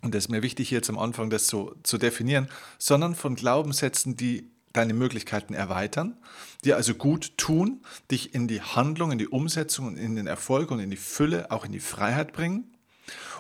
Und 0.03 0.15
das 0.15 0.27
ist 0.27 0.29
mir 0.29 0.43
wichtig, 0.43 0.69
hier 0.69 0.79
jetzt 0.79 0.89
am 0.89 1.01
Anfang 1.01 1.31
das 1.31 1.49
so 1.49 1.75
zu 1.83 1.99
definieren, 1.99 2.49
sondern 2.79 3.17
von 3.17 3.35
Glaubenssätzen, 3.35 4.17
die 4.17 4.53
deine 4.73 4.95
Möglichkeiten 4.95 5.53
erweitern, 5.53 6.17
dir 6.65 6.77
also 6.77 6.95
gut 6.95 7.37
tun, 7.39 7.83
dich 8.13 8.37
in 8.37 8.47
die 8.47 8.63
Handlung, 8.63 9.11
in 9.11 9.19
die 9.19 9.27
Umsetzung, 9.29 9.97
in 9.97 10.15
den 10.15 10.29
Erfolg 10.29 10.71
und 10.71 10.79
in 10.79 10.91
die 10.91 10.97
Fülle, 10.97 11.51
auch 11.51 11.65
in 11.65 11.73
die 11.73 11.81
Freiheit 11.81 12.33
bringen 12.33 12.72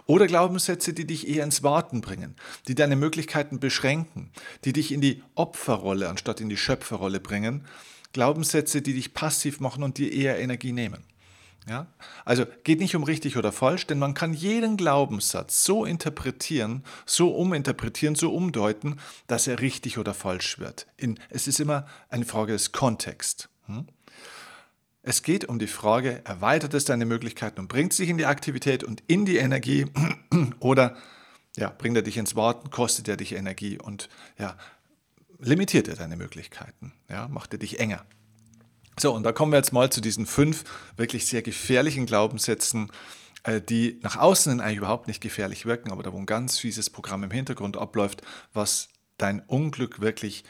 oder 0.07 0.27
Glaubenssätze, 0.27 0.93
die 0.93 1.07
dich 1.07 1.29
eher 1.29 1.45
ins 1.45 1.63
Warten 1.63 2.01
bringen, 2.01 2.37
die 2.69 2.75
deine 2.75 2.97
Möglichkeiten 2.97 3.61
beschränken, 3.61 4.31
die 4.65 4.73
dich 4.73 4.93
in 4.93 5.01
die 5.01 5.23
Opferrolle 5.35 6.09
anstatt 6.09 6.41
in 6.41 6.49
die 6.49 6.57
Schöpferrolle 6.57 7.21
bringen. 7.21 7.65
Glaubensätze, 8.13 8.83
die 8.83 8.95
dich 8.95 9.15
passiv 9.15 9.61
machen 9.61 9.83
und 9.83 9.99
dir 9.99 10.13
eher 10.13 10.39
Energie 10.39 10.73
nehmen. 10.73 11.05
Ja? 11.69 11.87
Also 12.25 12.45
geht 12.65 12.81
nicht 12.81 12.97
um 12.97 13.05
richtig 13.05 13.37
oder 13.37 13.53
falsch, 13.53 13.87
denn 13.87 13.99
man 13.99 14.15
kann 14.15 14.35
jeden 14.35 14.77
Glaubenssatz 14.77 15.65
so 15.65 15.85
interpretieren, 15.85 16.85
so 17.07 17.35
uminterpretieren, 17.35 18.15
so 18.15 18.35
umdeuten, 18.35 18.99
dass 19.27 19.47
er 19.47 19.61
richtig 19.61 19.99
oder 19.99 20.15
falsch 20.15 20.59
wird. 20.59 20.87
In, 20.97 21.19
es 21.31 21.47
ist 21.47 21.61
immer 21.61 21.87
eine 22.09 22.25
Frage 22.25 22.53
des 22.53 22.73
Kontexts. 22.73 23.49
Hm? 23.67 23.87
Es 25.03 25.23
geht 25.23 25.45
um 25.49 25.59
die 25.59 25.67
Frage, 25.67 26.23
erweitert 26.25 26.75
es 26.75 26.85
deine 26.85 27.05
Möglichkeiten 27.05 27.59
und 27.59 27.69
bringt 27.69 27.93
sich 27.93 28.09
in 28.09 28.19
die 28.19 28.27
Aktivität 28.27 28.85
und 28.85 29.03
in 29.09 29.25
die 29.25 29.37
Energie 29.37 29.87
oder 30.61 30.97
ja, 31.57 31.71
bringt 31.71 31.97
er 31.97 32.03
dich 32.03 32.17
ins 32.17 32.37
Warten, 32.37 32.71
kostet 32.71 33.09
er 33.09 33.17
dich 33.17 33.33
Energie 33.33 33.79
und 33.79 34.09
ja, 34.39 34.57
limitiert 35.39 35.89
er 35.89 35.97
deine 35.97 36.17
Möglichkeiten, 36.17 36.93
ja, 37.11 37.27
macht 37.29 37.53
er 37.53 37.59
dich 37.59 37.81
enger. 37.81 38.07
So, 38.99 39.13
und 39.13 39.25
da 39.25 39.33
kommen 39.33 39.53
wir 39.53 39.57
jetzt 39.57 39.73
mal 39.73 39.91
zu 39.91 40.01
diesen 40.01 40.27
fünf 40.27 40.65
wirklich 40.97 41.27
sehr 41.27 41.43
gefährlichen 41.43 42.07
Glaubenssätzen, 42.07 42.91
äh, 43.43 43.61
die 43.61 43.99
nach 44.03 44.17
außen 44.17 44.61
eigentlich 44.61 44.79
überhaupt 44.79 45.09
nicht 45.09 45.21
gefährlich 45.21 45.67
wirken, 45.67 45.91
aber 45.91 46.03
da 46.03 46.13
wo 46.13 46.19
ein 46.19 46.27
ganz 46.27 46.59
fieses 46.59 46.91
Programm 46.91 47.25
im 47.25 47.31
Hintergrund 47.31 47.77
abläuft, 47.77 48.23
was 48.53 48.89
dein 49.19 49.41
Unglück 49.41 50.01
wirklich 50.01 50.45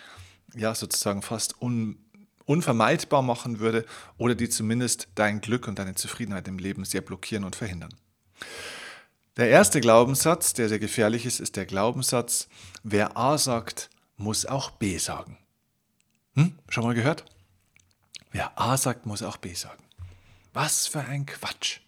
ja 0.54 0.74
sozusagen 0.74 1.22
fast 1.22 1.62
un, 1.62 1.98
unvermeidbar 2.44 3.22
machen 3.22 3.58
würde 3.60 3.84
oder 4.18 4.34
die 4.34 4.48
zumindest 4.48 5.08
dein 5.14 5.40
Glück 5.40 5.68
und 5.68 5.78
deine 5.78 5.94
Zufriedenheit 5.94 6.48
im 6.48 6.58
Leben 6.58 6.84
sehr 6.84 7.00
blockieren 7.00 7.44
und 7.44 7.56
verhindern. 7.56 7.94
Der 9.36 9.48
erste 9.48 9.80
Glaubenssatz, 9.80 10.52
der 10.52 10.68
sehr 10.68 10.78
gefährlich 10.78 11.24
ist, 11.24 11.40
ist 11.40 11.56
der 11.56 11.64
Glaubenssatz, 11.64 12.48
wer 12.82 13.16
A 13.16 13.38
sagt, 13.38 13.88
muss 14.16 14.44
auch 14.44 14.70
B 14.70 14.98
sagen. 14.98 15.38
Hm? 16.34 16.58
Schon 16.68 16.84
mal 16.84 16.94
gehört? 16.94 17.24
Wer 18.30 18.58
A 18.60 18.76
sagt, 18.76 19.06
muss 19.06 19.22
auch 19.22 19.36
B 19.36 19.54
sagen. 19.54 19.82
Was 20.52 20.86
für 20.86 21.00
ein 21.00 21.26
Quatsch. 21.26 21.80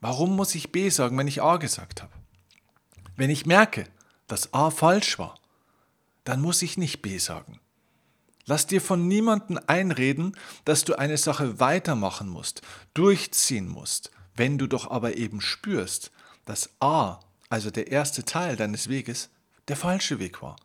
Warum 0.00 0.36
muss 0.36 0.54
ich 0.54 0.70
B 0.70 0.90
sagen, 0.90 1.18
wenn 1.18 1.26
ich 1.26 1.42
A 1.42 1.56
gesagt 1.56 2.02
habe? 2.02 2.12
Wenn 3.16 3.30
ich 3.30 3.46
merke, 3.46 3.84
dass 4.28 4.52
A 4.54 4.70
falsch 4.70 5.18
war, 5.18 5.34
dann 6.22 6.40
muss 6.40 6.62
ich 6.62 6.76
nicht 6.76 7.02
B 7.02 7.18
sagen. 7.18 7.58
Lass 8.48 8.66
dir 8.66 8.80
von 8.80 9.06
niemandem 9.06 9.60
einreden, 9.66 10.34
dass 10.64 10.82
du 10.84 10.98
eine 10.98 11.18
Sache 11.18 11.60
weitermachen 11.60 12.30
musst, 12.30 12.62
durchziehen 12.94 13.68
musst, 13.68 14.10
wenn 14.36 14.56
du 14.56 14.66
doch 14.66 14.90
aber 14.90 15.18
eben 15.18 15.42
spürst, 15.42 16.10
dass 16.46 16.70
A, 16.80 17.20
also 17.50 17.70
der 17.70 17.92
erste 17.92 18.24
Teil 18.24 18.56
deines 18.56 18.88
Weges, 18.88 19.28
der 19.68 19.76
falsche 19.76 20.18
Weg 20.18 20.40
war. 20.40 20.56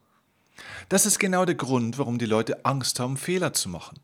Das 0.87 1.05
ist 1.05 1.19
genau 1.19 1.43
der 1.43 1.55
Grund, 1.55 1.97
warum 1.97 2.19
die 2.19 2.25
Leute 2.25 2.63
Angst 2.63 3.01
haben, 3.01 3.17
Fehler 3.17 3.51
zu 3.51 3.67
machen. 3.67 3.99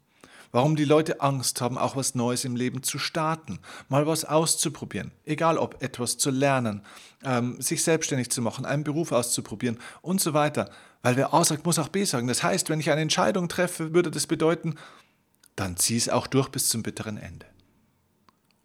Warum 0.52 0.76
die 0.76 0.84
Leute 0.84 1.22
Angst 1.22 1.62
haben, 1.62 1.78
auch 1.78 1.96
was 1.96 2.16
Neues 2.16 2.44
im 2.44 2.58
Leben 2.58 2.84
zu 2.84 3.00
starten, 3.00 3.60
mal 3.88 4.08
was 4.08 4.26
auszuprobieren, 4.26 5.12
egal 5.24 5.58
ob 5.58 5.82
etwas 5.82 6.18
zu 6.18 6.32
lernen, 6.32 6.82
ähm, 7.24 7.62
sich 7.62 7.84
selbstständig 7.84 8.30
zu 8.30 8.42
machen, 8.42 8.66
einen 8.66 8.84
Beruf 8.84 9.14
auszuprobieren 9.14 9.78
und 10.02 10.20
so 10.20 10.34
weiter. 10.34 10.70
Weil 11.02 11.16
wer 11.16 11.34
A 11.34 11.44
sagt, 11.44 11.66
muss 11.66 11.80
auch 11.80 11.88
B 11.88 12.04
sagen. 12.04 12.28
Das 12.28 12.44
heißt, 12.44 12.70
wenn 12.70 12.80
ich 12.80 12.92
eine 12.92 13.02
Entscheidung 13.02 13.48
treffe, 13.48 13.94
würde 13.94 14.12
das 14.12 14.28
bedeuten, 14.28 14.76
dann 15.56 15.78
zieh 15.78 15.98
es 15.98 16.10
auch 16.10 16.28
durch 16.28 16.50
bis 16.50 16.70
zum 16.70 16.84
bitteren 16.84 17.18
Ende. 17.18 17.46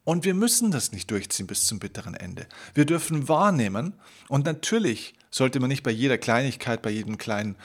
Und 0.04 0.24
wir 0.24 0.34
müssen 0.34 0.70
das 0.70 0.92
nicht 0.92 1.10
durchziehen 1.10 1.46
bis 1.46 1.66
zum 1.66 1.78
bitteren 1.78 2.14
Ende. 2.14 2.46
Wir 2.74 2.84
dürfen 2.84 3.28
wahrnehmen 3.28 3.94
und 4.28 4.44
natürlich 4.44 5.14
sollte 5.30 5.60
man 5.60 5.68
nicht 5.68 5.82
bei 5.82 5.90
jeder 5.90 6.18
Kleinigkeit, 6.18 6.82
bei 6.82 6.90
jedem 6.90 7.16
kleinen 7.16 7.56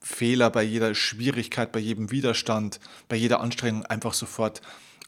Fehler, 0.00 0.50
bei 0.50 0.62
jeder 0.62 0.94
Schwierigkeit, 0.94 1.72
bei 1.72 1.80
jedem 1.80 2.10
Widerstand, 2.10 2.80
bei 3.08 3.16
jeder 3.16 3.40
Anstrengung 3.40 3.86
einfach 3.86 4.12
sofort 4.12 4.60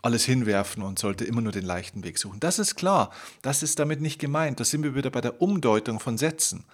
alles 0.03 0.25
hinwerfen 0.25 0.83
und 0.83 0.99
sollte 0.99 1.25
immer 1.25 1.41
nur 1.41 1.53
den 1.53 1.65
leichten 1.65 2.05
Weg 2.05 2.19
suchen. 2.19 2.41
Das 2.41 2.59
ist 2.59 2.77
klar, 2.77 3.13
das 3.43 3.63
ist 3.63 3.79
damit 3.79 4.01
nicht 4.01 4.19
gemeint. 4.19 4.59
Da 4.59 4.65
sind 4.65 4.83
wir 4.83 4.95
wieder 4.95 5.11
bei 5.11 5.21
der 5.21 5.43
Umdeutung 5.43 6.01
von 6.01 6.17
Sätzen. 6.17 6.65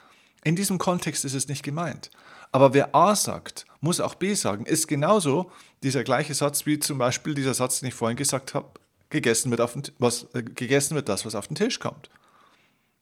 In 0.44 0.56
diesem 0.56 0.78
Kontext 0.78 1.24
ist 1.24 1.34
es 1.34 1.48
nicht 1.48 1.62
gemeint. 1.62 2.10
Aber 2.52 2.74
wer 2.74 2.94
A 2.94 3.16
sagt, 3.16 3.64
muss 3.80 3.98
auch 3.98 4.14
B 4.14 4.34
sagen, 4.34 4.66
ist 4.66 4.86
genauso 4.86 5.50
dieser 5.82 6.04
gleiche 6.04 6.34
Satz 6.34 6.66
wie 6.66 6.78
zum 6.78 6.98
Beispiel 6.98 7.34
dieser 7.34 7.54
Satz, 7.54 7.80
den 7.80 7.88
ich 7.88 7.94
vorhin 7.94 8.16
gesagt 8.16 8.54
habe, 8.54 8.68
gegessen 9.08 9.50
wird, 9.50 9.60
auf 9.60 9.72
den, 9.72 9.82
was, 9.98 10.28
äh, 10.34 10.42
gegessen 10.42 10.94
wird 10.94 11.08
das, 11.08 11.24
was 11.24 11.34
auf 11.34 11.48
den 11.48 11.56
Tisch 11.56 11.80
kommt. 11.80 12.10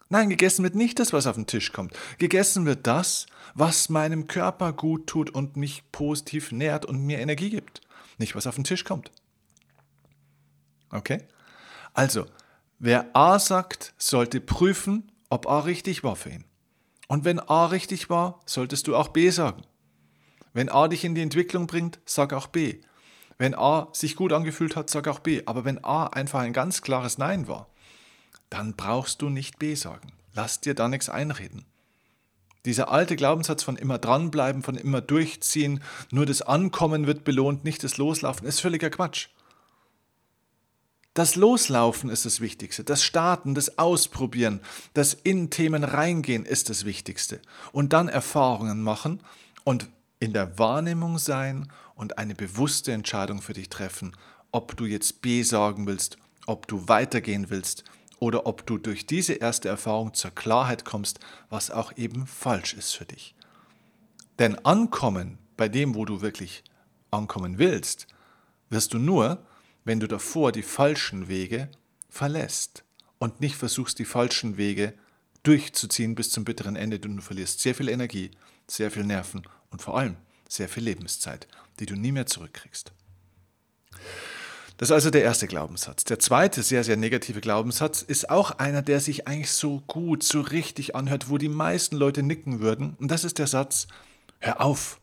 Nein, 0.08 0.30
gegessen 0.30 0.62
wird 0.62 0.74
nicht 0.74 0.98
das, 0.98 1.12
was 1.12 1.26
auf 1.26 1.36
den 1.36 1.46
Tisch 1.46 1.72
kommt. 1.72 1.98
Gegessen 2.18 2.64
wird 2.64 2.86
das, 2.86 3.26
was 3.54 3.88
meinem 3.88 4.26
Körper 4.26 4.72
gut 4.72 5.06
tut 5.06 5.30
und 5.30 5.56
mich 5.56 5.82
positiv 5.90 6.52
nährt 6.52 6.84
und 6.84 7.04
mir 7.04 7.18
Energie 7.18 7.50
gibt. 7.50 7.80
Nicht, 8.18 8.36
was 8.36 8.46
auf 8.46 8.54
den 8.54 8.64
Tisch 8.64 8.84
kommt. 8.84 9.10
Okay? 10.90 11.22
Also, 11.94 12.26
wer 12.78 13.14
A 13.14 13.38
sagt, 13.38 13.94
sollte 13.96 14.40
prüfen, 14.40 15.10
ob 15.30 15.46
A 15.48 15.60
richtig 15.60 16.04
war 16.04 16.14
für 16.14 16.30
ihn. 16.30 16.44
Und 17.12 17.26
wenn 17.26 17.40
A 17.40 17.66
richtig 17.66 18.08
war, 18.08 18.40
solltest 18.46 18.86
du 18.86 18.96
auch 18.96 19.08
B 19.08 19.28
sagen. 19.28 19.64
Wenn 20.54 20.70
A 20.70 20.88
dich 20.88 21.04
in 21.04 21.14
die 21.14 21.20
Entwicklung 21.20 21.66
bringt, 21.66 22.00
sag 22.06 22.32
auch 22.32 22.46
B. 22.46 22.80
Wenn 23.36 23.54
A 23.54 23.88
sich 23.92 24.16
gut 24.16 24.32
angefühlt 24.32 24.76
hat, 24.76 24.88
sag 24.88 25.06
auch 25.08 25.18
B. 25.18 25.42
Aber 25.44 25.66
wenn 25.66 25.84
A 25.84 26.06
einfach 26.06 26.40
ein 26.40 26.54
ganz 26.54 26.80
klares 26.80 27.18
Nein 27.18 27.48
war, 27.48 27.68
dann 28.48 28.76
brauchst 28.76 29.20
du 29.20 29.28
nicht 29.28 29.58
B 29.58 29.74
sagen. 29.74 30.10
Lass 30.32 30.62
dir 30.62 30.72
da 30.72 30.88
nichts 30.88 31.10
einreden. 31.10 31.66
Dieser 32.64 32.90
alte 32.90 33.14
Glaubenssatz 33.14 33.62
von 33.62 33.76
immer 33.76 33.98
dranbleiben, 33.98 34.62
von 34.62 34.76
immer 34.76 35.02
durchziehen, 35.02 35.82
nur 36.12 36.24
das 36.24 36.40
Ankommen 36.40 37.06
wird 37.06 37.24
belohnt, 37.24 37.62
nicht 37.62 37.84
das 37.84 37.98
Loslaufen, 37.98 38.48
ist 38.48 38.62
völliger 38.62 38.88
Quatsch. 38.88 39.28
Das 41.14 41.36
Loslaufen 41.36 42.08
ist 42.08 42.24
das 42.24 42.40
Wichtigste, 42.40 42.84
das 42.84 43.04
Starten, 43.04 43.54
das 43.54 43.78
Ausprobieren, 43.78 44.60
das 44.94 45.12
in 45.12 45.50
Themen 45.50 45.84
reingehen 45.84 46.46
ist 46.46 46.70
das 46.70 46.86
Wichtigste. 46.86 47.40
Und 47.72 47.92
dann 47.92 48.08
Erfahrungen 48.08 48.82
machen 48.82 49.20
und 49.64 49.88
in 50.20 50.32
der 50.32 50.58
Wahrnehmung 50.58 51.18
sein 51.18 51.70
und 51.96 52.16
eine 52.16 52.34
bewusste 52.34 52.92
Entscheidung 52.92 53.42
für 53.42 53.52
dich 53.52 53.68
treffen, 53.68 54.16
ob 54.52 54.74
du 54.76 54.86
jetzt 54.86 55.20
B 55.20 55.42
sagen 55.42 55.86
willst, 55.86 56.16
ob 56.46 56.66
du 56.66 56.88
weitergehen 56.88 57.50
willst 57.50 57.84
oder 58.18 58.46
ob 58.46 58.66
du 58.66 58.78
durch 58.78 59.06
diese 59.06 59.34
erste 59.34 59.68
Erfahrung 59.68 60.14
zur 60.14 60.30
Klarheit 60.30 60.84
kommst, 60.86 61.18
was 61.50 61.70
auch 61.70 61.94
eben 61.96 62.26
falsch 62.26 62.72
ist 62.72 62.92
für 62.96 63.04
dich. 63.04 63.34
Denn 64.38 64.64
ankommen 64.64 65.38
bei 65.58 65.68
dem, 65.68 65.94
wo 65.94 66.06
du 66.06 66.22
wirklich 66.22 66.64
ankommen 67.10 67.58
willst, 67.58 68.06
wirst 68.70 68.94
du 68.94 68.98
nur, 68.98 69.44
wenn 69.84 70.00
du 70.00 70.06
davor 70.06 70.52
die 70.52 70.62
falschen 70.62 71.28
Wege 71.28 71.68
verlässt 72.08 72.84
und 73.18 73.40
nicht 73.40 73.56
versuchst, 73.56 73.98
die 73.98 74.04
falschen 74.04 74.56
Wege 74.56 74.94
durchzuziehen 75.42 76.14
bis 76.14 76.30
zum 76.30 76.44
bitteren 76.44 76.76
Ende. 76.76 76.98
Du 76.98 77.20
verlierst 77.20 77.60
sehr 77.60 77.74
viel 77.74 77.88
Energie, 77.88 78.30
sehr 78.66 78.90
viel 78.90 79.04
Nerven 79.04 79.42
und 79.70 79.82
vor 79.82 79.98
allem 79.98 80.16
sehr 80.48 80.68
viel 80.68 80.84
Lebenszeit, 80.84 81.48
die 81.80 81.86
du 81.86 81.94
nie 81.94 82.12
mehr 82.12 82.26
zurückkriegst. 82.26 82.92
Das 84.76 84.88
ist 84.88 84.94
also 84.94 85.10
der 85.10 85.22
erste 85.22 85.46
Glaubenssatz. 85.46 86.04
Der 86.04 86.18
zweite 86.18 86.62
sehr, 86.62 86.82
sehr 86.82 86.96
negative 86.96 87.40
Glaubenssatz 87.40 88.02
ist 88.02 88.30
auch 88.30 88.52
einer, 88.52 88.82
der 88.82 89.00
sich 89.00 89.28
eigentlich 89.28 89.52
so 89.52 89.80
gut, 89.86 90.22
so 90.24 90.40
richtig 90.40 90.96
anhört, 90.96 91.28
wo 91.28 91.38
die 91.38 91.48
meisten 91.48 91.96
Leute 91.96 92.22
nicken 92.22 92.60
würden. 92.60 92.96
Und 92.98 93.08
das 93.10 93.22
ist 93.24 93.38
der 93.38 93.46
Satz, 93.46 93.86
hör 94.40 94.60
auf, 94.60 95.00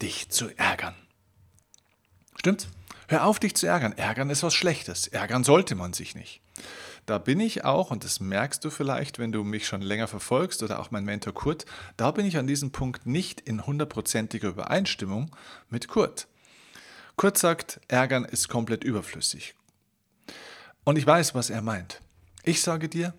dich 0.00 0.28
zu 0.28 0.48
ärgern. 0.56 0.94
Stimmt's? 2.36 2.68
Hör 3.08 3.24
auf, 3.24 3.38
dich 3.38 3.54
zu 3.54 3.66
ärgern. 3.66 3.92
Ärgern 3.92 4.30
ist 4.30 4.42
was 4.42 4.54
Schlechtes. 4.54 5.06
Ärgern 5.06 5.44
sollte 5.44 5.74
man 5.74 5.92
sich 5.92 6.14
nicht. 6.14 6.40
Da 7.06 7.18
bin 7.18 7.38
ich 7.38 7.64
auch, 7.64 7.92
und 7.92 8.02
das 8.02 8.18
merkst 8.18 8.64
du 8.64 8.70
vielleicht, 8.70 9.20
wenn 9.20 9.30
du 9.30 9.44
mich 9.44 9.68
schon 9.68 9.80
länger 9.80 10.08
verfolgst 10.08 10.64
oder 10.64 10.80
auch 10.80 10.90
mein 10.90 11.04
Mentor 11.04 11.34
Kurt, 11.34 11.64
da 11.96 12.10
bin 12.10 12.26
ich 12.26 12.36
an 12.36 12.48
diesem 12.48 12.72
Punkt 12.72 13.06
nicht 13.06 13.40
in 13.40 13.64
hundertprozentiger 13.64 14.48
Übereinstimmung 14.48 15.30
mit 15.70 15.86
Kurt. 15.86 16.26
Kurz 17.14 17.40
sagt, 17.40 17.80
ärgern 17.86 18.24
ist 18.24 18.48
komplett 18.48 18.82
überflüssig. 18.82 19.54
Und 20.82 20.98
ich 20.98 21.06
weiß, 21.06 21.34
was 21.34 21.48
er 21.48 21.62
meint. 21.62 22.00
Ich 22.42 22.60
sage 22.60 22.88
dir, 22.88 23.14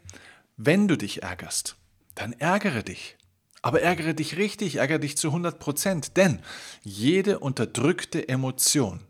wenn 0.58 0.90
du 0.90 0.98
dich 0.98 1.24
ärgerst, 1.24 1.78
dann 2.14 2.34
ärgere 2.34 2.84
dich. 2.84 3.16
Aber 3.62 3.82
ärgere 3.82 4.14
dich 4.14 4.38
richtig, 4.38 4.76
ärgere 4.76 5.00
dich 5.00 5.18
zu 5.18 5.30
100 5.30 5.60
Prozent. 5.60 6.18
Denn 6.18 6.42
jede 6.84 7.40
unterdrückte 7.40 8.28
Emotion, 8.28 9.07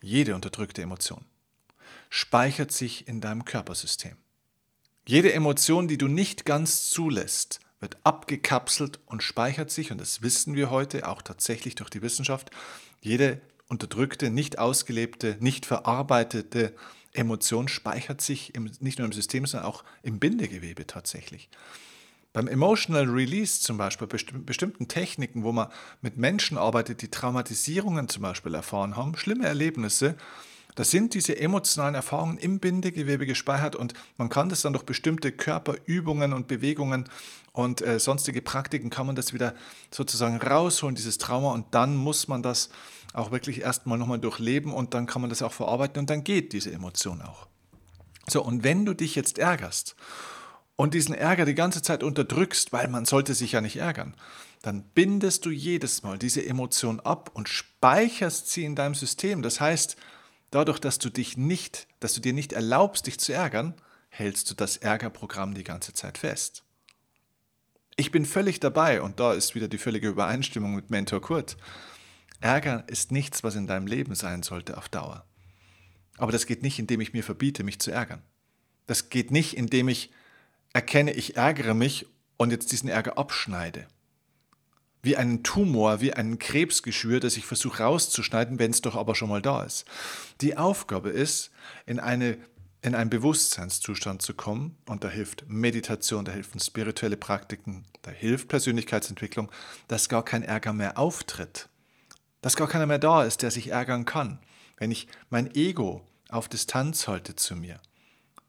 jede 0.00 0.34
unterdrückte 0.34 0.82
Emotion, 0.82 1.24
speichert 2.10 2.72
sich 2.72 3.08
in 3.08 3.20
deinem 3.20 3.44
Körpersystem. 3.44 4.16
Jede 5.06 5.32
Emotion, 5.32 5.88
die 5.88 5.98
du 5.98 6.06
nicht 6.06 6.44
ganz 6.44 6.90
zulässt, 6.90 7.60
wird 7.80 7.96
abgekapselt 8.04 9.00
und 9.06 9.22
speichert 9.22 9.70
sich, 9.70 9.92
und 9.92 9.98
das 9.98 10.22
wissen 10.22 10.54
wir 10.54 10.70
heute 10.70 11.08
auch 11.08 11.22
tatsächlich 11.22 11.74
durch 11.74 11.90
die 11.90 12.02
Wissenschaft, 12.02 12.50
jede 13.00 13.40
unterdrückte, 13.68 14.30
nicht 14.30 14.58
ausgelebte, 14.58 15.36
nicht 15.40 15.66
verarbeitete 15.66 16.74
Emotion 17.12 17.68
speichert 17.68 18.20
sich 18.20 18.54
im, 18.54 18.70
nicht 18.80 18.98
nur 18.98 19.06
im 19.06 19.12
System, 19.12 19.46
sondern 19.46 19.68
auch 19.68 19.84
im 20.02 20.18
Bindegewebe 20.18 20.86
tatsächlich. 20.86 21.48
Beim 22.32 22.46
Emotional 22.46 23.04
Release 23.04 23.60
zum 23.60 23.78
Beispiel, 23.78 24.06
bestimmten 24.06 24.86
Techniken, 24.88 25.44
wo 25.44 25.52
man 25.52 25.68
mit 26.02 26.18
Menschen 26.18 26.58
arbeitet, 26.58 27.02
die 27.02 27.10
Traumatisierungen 27.10 28.08
zum 28.08 28.22
Beispiel 28.22 28.54
erfahren 28.54 28.96
haben, 28.96 29.16
schlimme 29.16 29.46
Erlebnisse, 29.46 30.16
da 30.78 30.84
sind 30.84 31.14
diese 31.14 31.36
emotionalen 31.36 31.96
Erfahrungen 31.96 32.38
im 32.38 32.60
Bindegewebe 32.60 33.26
gespeichert 33.26 33.74
und 33.74 33.94
man 34.16 34.28
kann 34.28 34.48
das 34.48 34.62
dann 34.62 34.74
durch 34.74 34.84
bestimmte 34.84 35.32
Körperübungen 35.32 36.32
und 36.32 36.46
Bewegungen 36.46 37.08
und 37.50 37.82
äh, 37.82 37.98
sonstige 37.98 38.42
Praktiken 38.42 38.88
kann 38.88 39.04
man 39.04 39.16
das 39.16 39.32
wieder 39.32 39.54
sozusagen 39.90 40.36
rausholen, 40.36 40.94
dieses 40.94 41.18
Trauma, 41.18 41.50
und 41.50 41.66
dann 41.72 41.96
muss 41.96 42.28
man 42.28 42.44
das 42.44 42.70
auch 43.12 43.32
wirklich 43.32 43.62
erstmal 43.62 43.98
nochmal 43.98 44.20
durchleben 44.20 44.72
und 44.72 44.94
dann 44.94 45.06
kann 45.06 45.20
man 45.20 45.30
das 45.30 45.42
auch 45.42 45.52
verarbeiten 45.52 45.98
und 45.98 46.10
dann 46.10 46.22
geht 46.22 46.52
diese 46.52 46.70
Emotion 46.70 47.22
auch. 47.22 47.48
So, 48.28 48.44
und 48.44 48.62
wenn 48.62 48.84
du 48.84 48.94
dich 48.94 49.16
jetzt 49.16 49.38
ärgerst 49.38 49.96
und 50.78 50.94
diesen 50.94 51.14
Ärger 51.14 51.44
die 51.44 51.54
ganze 51.54 51.82
Zeit 51.82 52.02
unterdrückst, 52.02 52.72
weil 52.72 52.88
man 52.88 53.04
sollte 53.04 53.34
sich 53.34 53.52
ja 53.52 53.60
nicht 53.60 53.76
ärgern, 53.76 54.14
dann 54.62 54.84
bindest 54.94 55.44
du 55.44 55.50
jedes 55.50 56.02
Mal 56.02 56.18
diese 56.18 56.44
Emotion 56.46 57.00
ab 57.00 57.30
und 57.34 57.50
speicherst 57.50 58.50
sie 58.50 58.64
in 58.64 58.74
deinem 58.74 58.94
System. 58.94 59.42
Das 59.42 59.60
heißt, 59.60 59.98
Dadurch, 60.50 60.78
dass 60.78 60.98
du 60.98 61.10
dich 61.10 61.36
nicht, 61.36 61.86
dass 62.00 62.14
du 62.14 62.20
dir 62.20 62.32
nicht 62.32 62.52
erlaubst, 62.52 63.06
dich 63.06 63.18
zu 63.18 63.32
ärgern, 63.32 63.74
hältst 64.08 64.50
du 64.50 64.54
das 64.54 64.78
Ärgerprogramm 64.78 65.54
die 65.54 65.64
ganze 65.64 65.92
Zeit 65.92 66.16
fest. 66.16 66.64
Ich 67.96 68.10
bin 68.10 68.24
völlig 68.24 68.60
dabei 68.60 69.02
und 69.02 69.20
da 69.20 69.34
ist 69.34 69.54
wieder 69.54 69.68
die 69.68 69.78
völlige 69.78 70.08
Übereinstimmung 70.08 70.74
mit 70.74 70.88
Mentor 70.88 71.20
Kurt. 71.20 71.56
Ärger 72.40 72.84
ist 72.86 73.12
nichts, 73.12 73.42
was 73.42 73.56
in 73.56 73.66
deinem 73.66 73.86
Leben 73.86 74.14
sein 74.14 74.42
sollte 74.42 74.78
auf 74.78 74.88
Dauer. 74.88 75.26
Aber 76.16 76.32
das 76.32 76.46
geht 76.46 76.62
nicht, 76.62 76.78
indem 76.78 77.00
ich 77.00 77.12
mir 77.12 77.24
verbiete, 77.24 77.64
mich 77.64 77.80
zu 77.80 77.90
ärgern. 77.90 78.22
Das 78.86 79.10
geht 79.10 79.30
nicht, 79.30 79.56
indem 79.56 79.88
ich 79.88 80.10
erkenne, 80.72 81.12
ich 81.12 81.36
ärgere 81.36 81.74
mich 81.74 82.06
und 82.36 82.50
jetzt 82.50 82.72
diesen 82.72 82.88
Ärger 82.88 83.18
abschneide. 83.18 83.86
Wie 85.02 85.16
einen 85.16 85.42
Tumor, 85.42 86.00
wie 86.00 86.12
ein 86.12 86.38
Krebsgeschwür, 86.38 87.20
das 87.20 87.36
ich 87.36 87.46
versuche 87.46 87.82
rauszuschneiden, 87.82 88.58
wenn 88.58 88.70
es 88.70 88.80
doch 88.80 88.96
aber 88.96 89.14
schon 89.14 89.28
mal 89.28 89.42
da 89.42 89.62
ist. 89.62 89.84
Die 90.40 90.56
Aufgabe 90.56 91.10
ist, 91.10 91.50
in, 91.86 92.00
eine, 92.00 92.38
in 92.82 92.94
einen 92.94 93.10
Bewusstseinszustand 93.10 94.22
zu 94.22 94.34
kommen 94.34 94.76
und 94.86 95.04
da 95.04 95.08
hilft 95.08 95.48
Meditation, 95.48 96.24
da 96.24 96.32
helfen 96.32 96.60
spirituelle 96.60 97.16
Praktiken, 97.16 97.84
da 98.02 98.10
hilft 98.10 98.48
Persönlichkeitsentwicklung, 98.48 99.50
dass 99.86 100.08
gar 100.08 100.24
kein 100.24 100.42
Ärger 100.42 100.72
mehr 100.72 100.98
auftritt, 100.98 101.68
dass 102.40 102.56
gar 102.56 102.68
keiner 102.68 102.86
mehr 102.86 102.98
da 102.98 103.24
ist, 103.24 103.42
der 103.42 103.50
sich 103.50 103.68
ärgern 103.68 104.04
kann. 104.04 104.40
Wenn 104.76 104.90
ich 104.90 105.08
mein 105.30 105.54
Ego 105.54 106.06
auf 106.28 106.48
Distanz 106.48 107.08
halte 107.08 107.34
zu 107.36 107.56
mir, 107.56 107.80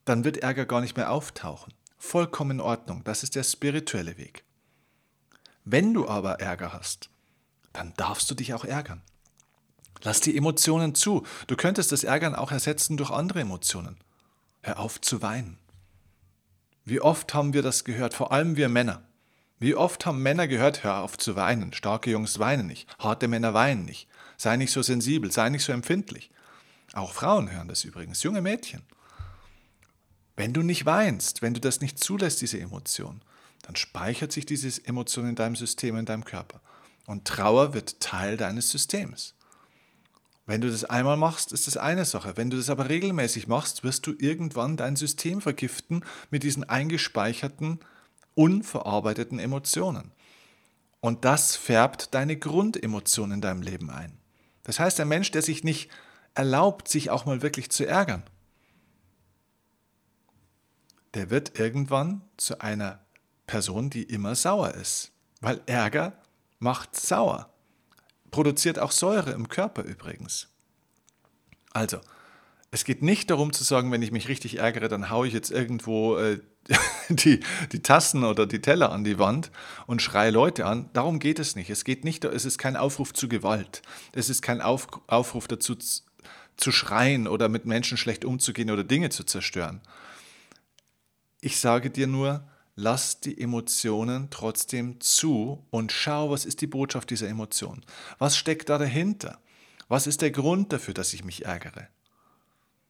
dann 0.06 0.24
wird 0.24 0.38
Ärger 0.38 0.66
gar 0.66 0.82
nicht 0.82 0.98
mehr 0.98 1.12
auftauchen. 1.12 1.74
Vollkommen 2.00 2.52
in 2.52 2.62
Ordnung, 2.62 3.04
das 3.04 3.24
ist 3.24 3.36
der 3.36 3.44
spirituelle 3.44 4.18
Weg. 4.18 4.44
Wenn 5.66 5.94
du 5.94 6.08
aber 6.08 6.40
Ärger 6.40 6.74
hast, 6.74 7.10
dann 7.74 7.94
darfst 7.98 8.32
du 8.32 8.36
dich 8.36 8.54
auch 8.54 8.66
ärgern. 8.66 9.02
Lass 10.02 10.22
die 10.22 10.36
Emotionen 10.36 10.96
zu. 10.96 11.26
Du 11.48 11.56
könntest 11.56 11.92
das 11.92 12.06
Ärgern 12.06 12.34
auch 12.34 12.52
ersetzen 12.52 12.98
durch 12.98 13.12
andere 13.12 13.42
Emotionen. 13.42 13.98
Hör 14.62 14.80
auf 14.80 15.02
zu 15.02 15.22
weinen. 15.22 15.58
Wie 16.86 17.02
oft 17.02 17.34
haben 17.34 17.54
wir 17.54 17.62
das 17.62 17.84
gehört, 17.84 18.14
vor 18.14 18.32
allem 18.32 18.56
wir 18.56 18.70
Männer. 18.70 19.04
Wie 19.60 19.76
oft 19.76 20.06
haben 20.06 20.24
Männer 20.24 20.48
gehört, 20.48 20.84
hör 20.86 21.02
auf 21.02 21.18
zu 21.18 21.36
weinen, 21.36 21.74
starke 21.74 22.10
Jungs 22.10 22.40
weinen 22.40 22.66
nicht, 22.66 22.88
harte 22.98 23.28
Männer 23.28 23.54
weinen 23.54 23.84
nicht, 23.84 24.08
sei 24.38 24.56
nicht 24.56 24.72
so 24.72 24.82
sensibel, 24.82 25.32
sei 25.32 25.50
nicht 25.50 25.66
so 25.66 25.74
empfindlich. 25.74 26.32
Auch 26.94 27.12
Frauen 27.12 27.52
hören 27.52 27.68
das 27.68 27.84
übrigens, 27.84 28.24
junge 28.24 28.42
Mädchen. 28.42 28.84
Wenn 30.40 30.54
du 30.54 30.64
nicht 30.64 30.86
weinst, 30.86 31.42
wenn 31.42 31.54
du 31.54 31.60
das 31.60 31.82
nicht 31.82 32.00
zulässt, 32.00 32.40
diese 32.40 32.62
Emotion, 32.62 33.22
dann 33.64 33.76
speichert 33.76 34.32
sich 34.32 34.46
diese 34.46 34.86
Emotion 34.86 35.28
in 35.28 35.36
deinem 35.36 35.58
System, 35.58 35.98
in 35.98 36.06
deinem 36.06 36.24
Körper. 36.24 36.62
Und 37.06 37.28
Trauer 37.28 37.74
wird 37.74 38.00
Teil 38.00 38.38
deines 38.38 38.70
Systems. 38.70 39.36
Wenn 40.46 40.62
du 40.62 40.72
das 40.72 40.86
einmal 40.86 41.18
machst, 41.18 41.52
ist 41.52 41.68
das 41.68 41.76
eine 41.76 42.06
Sache. 42.06 42.38
Wenn 42.38 42.50
du 42.50 42.56
das 42.56 42.70
aber 42.70 42.88
regelmäßig 42.88 43.50
machst, 43.50 43.84
wirst 43.84 44.08
du 44.08 44.14
irgendwann 44.18 44.78
dein 44.78 44.96
System 44.96 45.42
vergiften 45.42 46.06
mit 46.30 46.44
diesen 46.44 46.64
eingespeicherten, 46.64 47.82
unverarbeiteten 48.34 49.40
Emotionen. 49.40 50.14
Und 51.02 51.26
das 51.26 51.58
färbt 51.58 52.14
deine 52.14 52.38
Grundemotion 52.38 53.34
in 53.34 53.42
deinem 53.42 53.62
Leben 53.62 53.90
ein. 53.90 54.18
Das 54.64 54.80
heißt, 54.80 55.02
ein 55.02 55.10
Mensch, 55.10 55.32
der 55.32 55.42
sich 55.42 55.66
nicht 55.66 55.90
erlaubt, 56.34 56.88
sich 56.88 57.10
auch 57.10 57.26
mal 57.26 57.42
wirklich 57.42 57.72
zu 57.72 57.86
ärgern, 57.86 58.24
der 61.14 61.30
wird 61.30 61.60
irgendwann 61.60 62.22
zu 62.38 62.62
einer 62.62 63.00
Person, 63.48 63.90
die 63.90 64.04
immer 64.04 64.36
sauer 64.36 64.74
ist. 64.76 65.12
Weil 65.42 65.62
Ärger 65.66 66.14
macht 66.60 66.96
sauer. 66.96 67.50
Produziert 68.32 68.78
auch 68.78 68.92
Säure 68.92 69.32
im 69.32 69.48
Körper 69.50 69.84
übrigens. 69.84 70.48
Also, 71.72 72.00
es 72.72 72.84
geht 72.84 73.02
nicht 73.02 73.32
darum 73.32 73.54
zu 73.54 73.64
sagen, 73.64 73.92
wenn 73.92 74.04
ich 74.04 74.12
mich 74.12 74.28
richtig 74.28 74.60
ärgere, 74.60 74.88
dann 74.88 75.10
haue 75.10 75.28
ich 75.28 75.34
jetzt 75.34 75.50
irgendwo 75.50 76.18
äh, 76.18 76.40
die, 77.10 77.40
die 77.72 77.82
Tassen 77.82 78.24
oder 78.24 78.46
die 78.46 78.62
Teller 78.62 78.92
an 78.92 79.04
die 79.04 79.18
Wand 79.18 79.50
und 79.88 80.02
schreie 80.02 80.30
Leute 80.30 80.66
an. 80.66 80.90
Darum 80.94 81.18
geht 81.18 81.40
es 81.40 81.56
nicht. 81.56 81.70
Es 81.70 81.84
geht 81.84 82.04
nicht, 82.04 82.26
es 82.26 82.46
ist 82.46 82.60
kein 82.60 82.76
Aufruf 82.76 83.14
zu 83.14 83.28
Gewalt. 83.28 83.82
Es 84.14 84.30
ist 84.30 84.44
kein 84.44 84.62
Auf, 84.62 84.88
Aufruf 85.08 85.48
dazu 85.48 85.76
zu, 85.76 86.04
zu 86.58 86.72
schreien 86.72 87.28
oder 87.28 87.50
mit 87.50 87.66
Menschen 87.66 87.98
schlecht 87.98 88.26
umzugehen 88.26 88.70
oder 88.70 88.84
Dinge 88.84 89.10
zu 89.10 89.24
zerstören. 89.24 89.82
Ich 91.42 91.60
sage 91.60 91.90
dir 91.90 92.08
nur, 92.08 92.44
lass 92.76 93.22
die 93.22 93.40
Emotionen 93.40 94.30
trotzdem 94.30 95.00
zu 95.00 95.64
und 95.70 95.92
schau, 95.92 96.32
was 96.32 96.46
ist 96.46 96.60
die 96.62 96.68
Botschaft 96.68 97.10
dieser 97.10 97.30
Emotion? 97.30 97.82
Was 98.18 98.36
steckt 98.36 98.70
da 98.70 98.78
dahinter? 98.78 99.40
Was 99.88 100.06
ist 100.06 100.22
der 100.22 100.32
Grund 100.32 100.74
dafür, 100.74 100.94
dass 100.94 101.14
ich 101.14 101.24
mich 101.24 101.46
ärgere? 101.46 101.88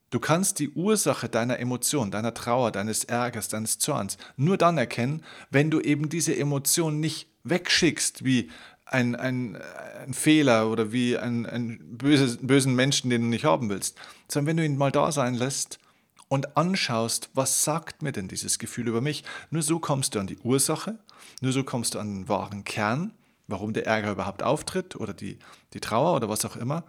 Du 0.09 0.19
kannst 0.19 0.57
die 0.57 0.71
Ursache 0.71 1.29
deiner 1.29 1.59
Emotion, 1.59 2.09
deiner 2.09 2.33
Trauer, 2.33 2.71
deines 2.71 3.03
Ärgers, 3.03 3.47
deines 3.47 3.77
Zorns 3.77 4.17
nur 4.35 4.57
dann 4.57 4.79
erkennen, 4.79 5.23
wenn 5.51 5.69
du 5.69 5.79
eben 5.79 6.09
diese 6.09 6.35
Emotion 6.35 6.99
nicht 6.99 7.27
wegschickst 7.43 8.25
wie 8.25 8.49
ein, 8.85 9.15
ein, 9.15 9.59
ein 10.03 10.15
Fehler 10.15 10.71
oder 10.71 10.91
wie 10.91 11.15
einen, 11.17 11.45
einen 11.45 11.97
böse, 11.97 12.37
bösen 12.41 12.73
Menschen, 12.73 13.11
den 13.11 13.21
du 13.21 13.27
nicht 13.27 13.45
haben 13.45 13.69
willst, 13.69 13.95
sondern 14.27 14.47
wenn 14.47 14.57
du 14.57 14.65
ihn 14.65 14.77
mal 14.77 14.91
da 14.91 15.11
sein 15.11 15.35
lässt 15.35 15.79
und 16.29 16.55
anschaust, 16.55 17.29
was 17.33 17.63
sagt 17.63 18.01
mir 18.01 18.13
denn 18.13 18.29
dieses 18.29 18.59
Gefühl 18.59 18.87
über 18.87 19.01
mich, 19.01 19.23
nur 19.49 19.61
so 19.61 19.79
kommst 19.79 20.15
du 20.15 20.19
an 20.19 20.27
die 20.27 20.37
Ursache, 20.37 20.97
nur 21.41 21.51
so 21.51 21.63
kommst 21.63 21.95
du 21.95 21.99
an 21.99 22.07
den 22.07 22.29
wahren 22.29 22.63
Kern, 22.63 23.11
warum 23.47 23.73
der 23.73 23.87
Ärger 23.87 24.11
überhaupt 24.11 24.43
auftritt 24.43 24.95
oder 24.95 25.13
die, 25.13 25.39
die 25.73 25.79
Trauer 25.81 26.15
oder 26.15 26.29
was 26.29 26.45
auch 26.45 26.55
immer. 26.55 26.85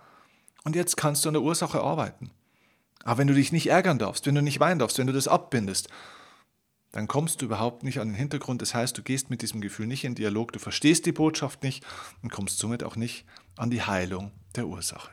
Und 0.63 0.77
jetzt 0.77 0.97
kannst 0.97 1.25
du 1.25 1.31
an 1.31 1.35
der 1.35 1.43
Ursache 1.43 1.81
arbeiten. 1.81 2.31
Aber 3.03 3.19
wenn 3.19 3.29
du 3.29 3.35
dich 3.35 3.51
nicht 3.51 3.69
ärgern 3.69 3.99
darfst, 3.99 4.27
wenn 4.27 4.35
du 4.35 4.43
nicht 4.43 4.61
weinen 4.61 4.79
darfst, 4.79 4.99
wenn 4.99 5.07
du 5.07 5.13
das 5.15 5.27
abbindest, 5.27 5.89
dann 6.93 7.09
kommst 7.09 7.41
du 7.41 7.47
überhaupt 7.47 7.83
nicht 7.83 8.01
an 8.01 8.09
den 8.09 8.17
Hintergrund. 8.17 8.61
Das 8.61 8.75
heißt, 8.75 8.99
du 8.99 9.03
gehst 9.03 9.31
mit 9.31 9.41
diesem 9.41 9.63
Gefühl 9.63 9.87
nicht 9.87 10.05
in 10.05 10.15
Dialog, 10.15 10.53
du 10.53 10.59
verstehst 10.59 11.07
die 11.07 11.13
Botschaft 11.13 11.63
nicht 11.63 11.87
und 12.23 12.31
kommst 12.31 12.59
somit 12.59 12.85
auch 12.85 12.97
nicht 12.97 13.25
an 13.57 13.71
die 13.71 13.83
Heilung 13.83 14.33
der 14.55 14.67
Ursache. 14.67 15.11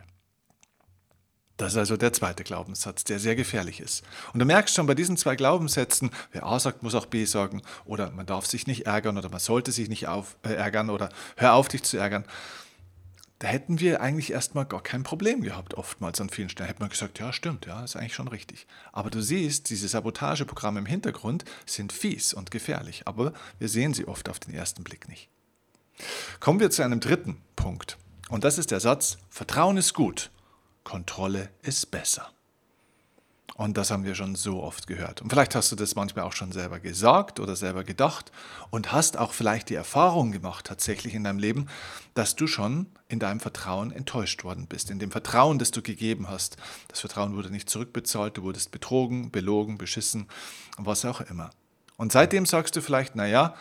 Das 1.57 1.73
ist 1.73 1.77
also 1.77 1.97
der 1.97 2.13
zweite 2.13 2.43
Glaubenssatz, 2.43 3.03
der 3.03 3.19
sehr 3.19 3.35
gefährlich 3.35 3.79
ist. 3.79 4.03
Und 4.31 4.39
du 4.39 4.45
merkst 4.45 4.75
schon 4.75 4.85
bei 4.85 4.93
diesen 4.93 5.17
zwei 5.17 5.35
Glaubenssätzen, 5.35 6.11
wer 6.31 6.45
A 6.45 6.59
sagt, 6.59 6.83
muss 6.83 6.93
auch 6.93 7.07
B 7.07 7.25
sagen, 7.25 7.63
oder 7.85 8.11
man 8.11 8.27
darf 8.27 8.45
sich 8.45 8.67
nicht 8.67 8.85
ärgern 8.85 9.17
oder 9.17 9.29
man 9.29 9.39
sollte 9.39 9.71
sich 9.71 9.89
nicht 9.89 10.07
auf, 10.07 10.37
äh, 10.43 10.53
ärgern 10.53 10.89
oder 10.91 11.09
hör 11.35 11.53
auf, 11.53 11.67
dich 11.67 11.83
zu 11.83 11.97
ärgern 11.97 12.25
da 13.39 13.47
hätten 13.47 13.79
wir 13.79 14.01
eigentlich 14.01 14.31
erstmal 14.31 14.65
gar 14.65 14.81
kein 14.81 15.03
Problem 15.03 15.41
gehabt, 15.41 15.75
oftmals 15.75 16.19
an 16.19 16.29
vielen 16.29 16.49
Stellen. 16.49 16.69
Hätte 16.69 16.79
man 16.81 16.89
gesagt, 16.89 17.19
ja, 17.19 17.31
stimmt, 17.31 17.67
ja, 17.67 17.83
ist 17.83 17.95
eigentlich 17.95 18.15
schon 18.15 18.27
richtig. 18.27 18.65
Aber 18.91 19.11
du 19.11 19.21
siehst, 19.21 19.69
diese 19.69 19.87
Sabotageprogramme 19.87 20.79
im 20.79 20.85
Hintergrund 20.87 21.45
sind 21.65 21.93
fies 21.93 22.33
und 22.33 22.49
gefährlich, 22.49 23.03
aber 23.05 23.33
wir 23.59 23.69
sehen 23.69 23.93
sie 23.93 24.07
oft 24.07 24.29
auf 24.29 24.39
den 24.39 24.55
ersten 24.55 24.83
Blick 24.83 25.07
nicht. 25.07 25.29
Kommen 26.39 26.59
wir 26.59 26.71
zu 26.71 26.83
einem 26.83 26.99
dritten 26.99 27.37
Punkt. 27.55 27.97
Und 28.29 28.43
das 28.43 28.57
ist 28.57 28.71
der 28.71 28.79
Satz, 28.79 29.19
Vertrauen 29.29 29.77
ist 29.77 29.93
gut, 29.93 30.31
Kontrolle 30.87 31.49
ist 31.63 31.91
besser. 31.91 32.29
Und 33.55 33.75
das 33.75 33.91
haben 33.91 34.05
wir 34.05 34.15
schon 34.15 34.35
so 34.35 34.63
oft 34.63 34.87
gehört. 34.87 35.21
Und 35.21 35.29
vielleicht 35.29 35.53
hast 35.53 35.69
du 35.69 35.75
das 35.75 35.95
manchmal 35.95 36.23
auch 36.23 36.31
schon 36.31 36.53
selber 36.53 36.79
gesagt 36.79 37.41
oder 37.41 37.57
selber 37.57 37.83
gedacht 37.83 38.31
und 38.69 38.93
hast 38.93 39.17
auch 39.17 39.33
vielleicht 39.33 39.67
die 39.67 39.75
Erfahrung 39.75 40.31
gemacht 40.31 40.65
tatsächlich 40.65 41.13
in 41.13 41.25
deinem 41.25 41.39
Leben, 41.39 41.67
dass 42.13 42.37
du 42.37 42.47
schon 42.47 42.85
in 43.09 43.19
deinem 43.19 43.41
Vertrauen 43.41 43.91
enttäuscht 43.91 44.45
worden 44.45 44.65
bist, 44.65 44.89
in 44.89 44.97
dem 44.97 45.11
Vertrauen, 45.11 45.59
das 45.59 45.71
du 45.71 45.81
gegeben 45.81 46.29
hast. 46.29 46.55
Das 46.87 47.01
Vertrauen 47.01 47.35
wurde 47.35 47.49
nicht 47.49 47.69
zurückbezahlt, 47.69 48.37
du 48.37 48.43
wurdest 48.43 48.71
betrogen, 48.71 49.29
belogen, 49.29 49.77
beschissen, 49.77 50.29
was 50.77 51.03
auch 51.03 51.19
immer. 51.19 51.49
Und 51.97 52.13
seitdem 52.13 52.45
sagst 52.45 52.77
du 52.77 52.81
vielleicht, 52.81 53.17
naja, 53.17 53.55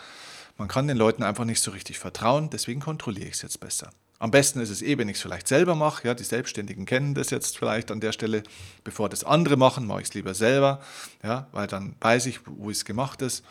man 0.59 0.69
kann 0.69 0.87
den 0.87 0.97
Leuten 0.97 1.25
einfach 1.25 1.45
nicht 1.45 1.61
so 1.61 1.73
richtig 1.73 1.99
vertrauen, 1.99 2.51
deswegen 2.51 2.79
kontrolliere 2.79 3.27
ich 3.27 3.35
es 3.35 3.43
jetzt 3.43 3.59
besser. 3.59 3.91
Am 4.19 4.31
besten 4.31 4.61
ist 4.61 4.71
es 4.71 4.83
eh, 4.83 4.97
wenn 4.97 5.09
ich 5.09 5.17
es 5.17 5.23
vielleicht 5.23 5.47
selber 5.47 5.75
mache. 5.75 6.07
Ja, 6.09 6.15
die 6.15 6.25
Selbstständigen 6.25 6.87
kennen 6.87 7.15
das 7.15 7.31
jetzt 7.31 7.59
vielleicht 7.59 7.91
an 7.91 8.01
der 8.01 8.13
Stelle. 8.13 8.43
Bevor 8.83 9.09
das 9.09 9.25
andere 9.25 9.57
machen, 9.57 9.87
mache 9.87 10.01
ich 10.01 10.09
es 10.09 10.15
lieber 10.15 10.35
selber, 10.35 10.81
ja, 11.23 11.49
weil 11.53 11.67
dann 11.67 11.97
weiß 12.01 12.27
ich, 12.27 12.41
wo 12.47 12.71
es 12.71 12.85
gemacht 12.85 13.21
ist. 13.23 13.45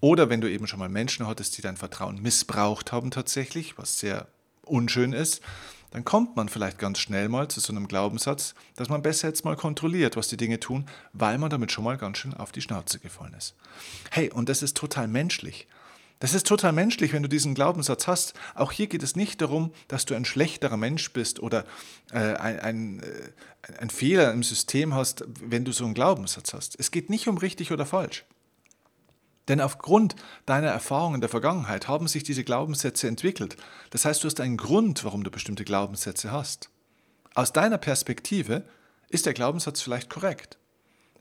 Oder 0.00 0.30
wenn 0.30 0.40
du 0.40 0.50
eben 0.50 0.66
schon 0.66 0.78
mal 0.78 0.88
Menschen 0.88 1.26
hattest, 1.26 1.56
die 1.56 1.62
dein 1.62 1.76
Vertrauen 1.76 2.20
missbraucht 2.20 2.92
haben 2.92 3.10
tatsächlich, 3.10 3.78
was 3.78 3.98
sehr 3.98 4.28
unschön 4.62 5.12
ist, 5.12 5.42
dann 5.90 6.04
kommt 6.04 6.36
man 6.36 6.48
vielleicht 6.48 6.78
ganz 6.78 6.98
schnell 6.98 7.28
mal 7.28 7.48
zu 7.48 7.60
so 7.60 7.72
einem 7.72 7.88
Glaubenssatz, 7.88 8.54
dass 8.76 8.88
man 8.88 9.02
besser 9.02 9.28
jetzt 9.28 9.44
mal 9.44 9.56
kontrolliert, 9.56 10.16
was 10.16 10.28
die 10.28 10.36
Dinge 10.36 10.60
tun, 10.60 10.86
weil 11.12 11.36
man 11.38 11.50
damit 11.50 11.72
schon 11.72 11.84
mal 11.84 11.98
ganz 11.98 12.18
schön 12.18 12.34
auf 12.34 12.52
die 12.52 12.60
Schnauze 12.60 13.00
gefallen 13.00 13.34
ist. 13.34 13.54
Hey, 14.10 14.30
und 14.30 14.48
das 14.48 14.62
ist 14.62 14.76
total 14.76 15.08
menschlich. 15.08 15.66
Das 16.20 16.34
ist 16.34 16.46
total 16.46 16.72
menschlich, 16.72 17.14
wenn 17.14 17.22
du 17.22 17.28
diesen 17.30 17.54
Glaubenssatz 17.54 18.06
hast. 18.06 18.34
Auch 18.54 18.72
hier 18.72 18.86
geht 18.86 19.02
es 19.02 19.16
nicht 19.16 19.40
darum, 19.40 19.72
dass 19.88 20.04
du 20.04 20.14
ein 20.14 20.26
schlechterer 20.26 20.76
Mensch 20.76 21.12
bist 21.12 21.40
oder 21.40 21.64
äh, 22.12 22.18
ein, 22.18 22.60
ein, 22.60 23.00
äh, 23.00 23.78
ein 23.78 23.88
Fehler 23.88 24.30
im 24.30 24.42
System 24.42 24.94
hast, 24.94 25.24
wenn 25.40 25.64
du 25.64 25.72
so 25.72 25.84
einen 25.84 25.94
Glaubenssatz 25.94 26.52
hast. 26.52 26.78
Es 26.78 26.90
geht 26.90 27.08
nicht 27.08 27.26
um 27.26 27.38
richtig 27.38 27.72
oder 27.72 27.86
falsch. 27.86 28.26
Denn 29.48 29.62
aufgrund 29.62 30.14
deiner 30.44 30.68
Erfahrungen 30.68 31.22
der 31.22 31.30
Vergangenheit 31.30 31.88
haben 31.88 32.06
sich 32.06 32.22
diese 32.22 32.44
Glaubenssätze 32.44 33.08
entwickelt. 33.08 33.56
Das 33.88 34.04
heißt, 34.04 34.22
du 34.22 34.26
hast 34.26 34.40
einen 34.40 34.58
Grund, 34.58 35.02
warum 35.04 35.24
du 35.24 35.30
bestimmte 35.30 35.64
Glaubenssätze 35.64 36.30
hast. 36.30 36.68
Aus 37.34 37.54
deiner 37.54 37.78
Perspektive 37.78 38.64
ist 39.08 39.24
der 39.24 39.32
Glaubenssatz 39.32 39.80
vielleicht 39.80 40.10
korrekt. 40.10 40.58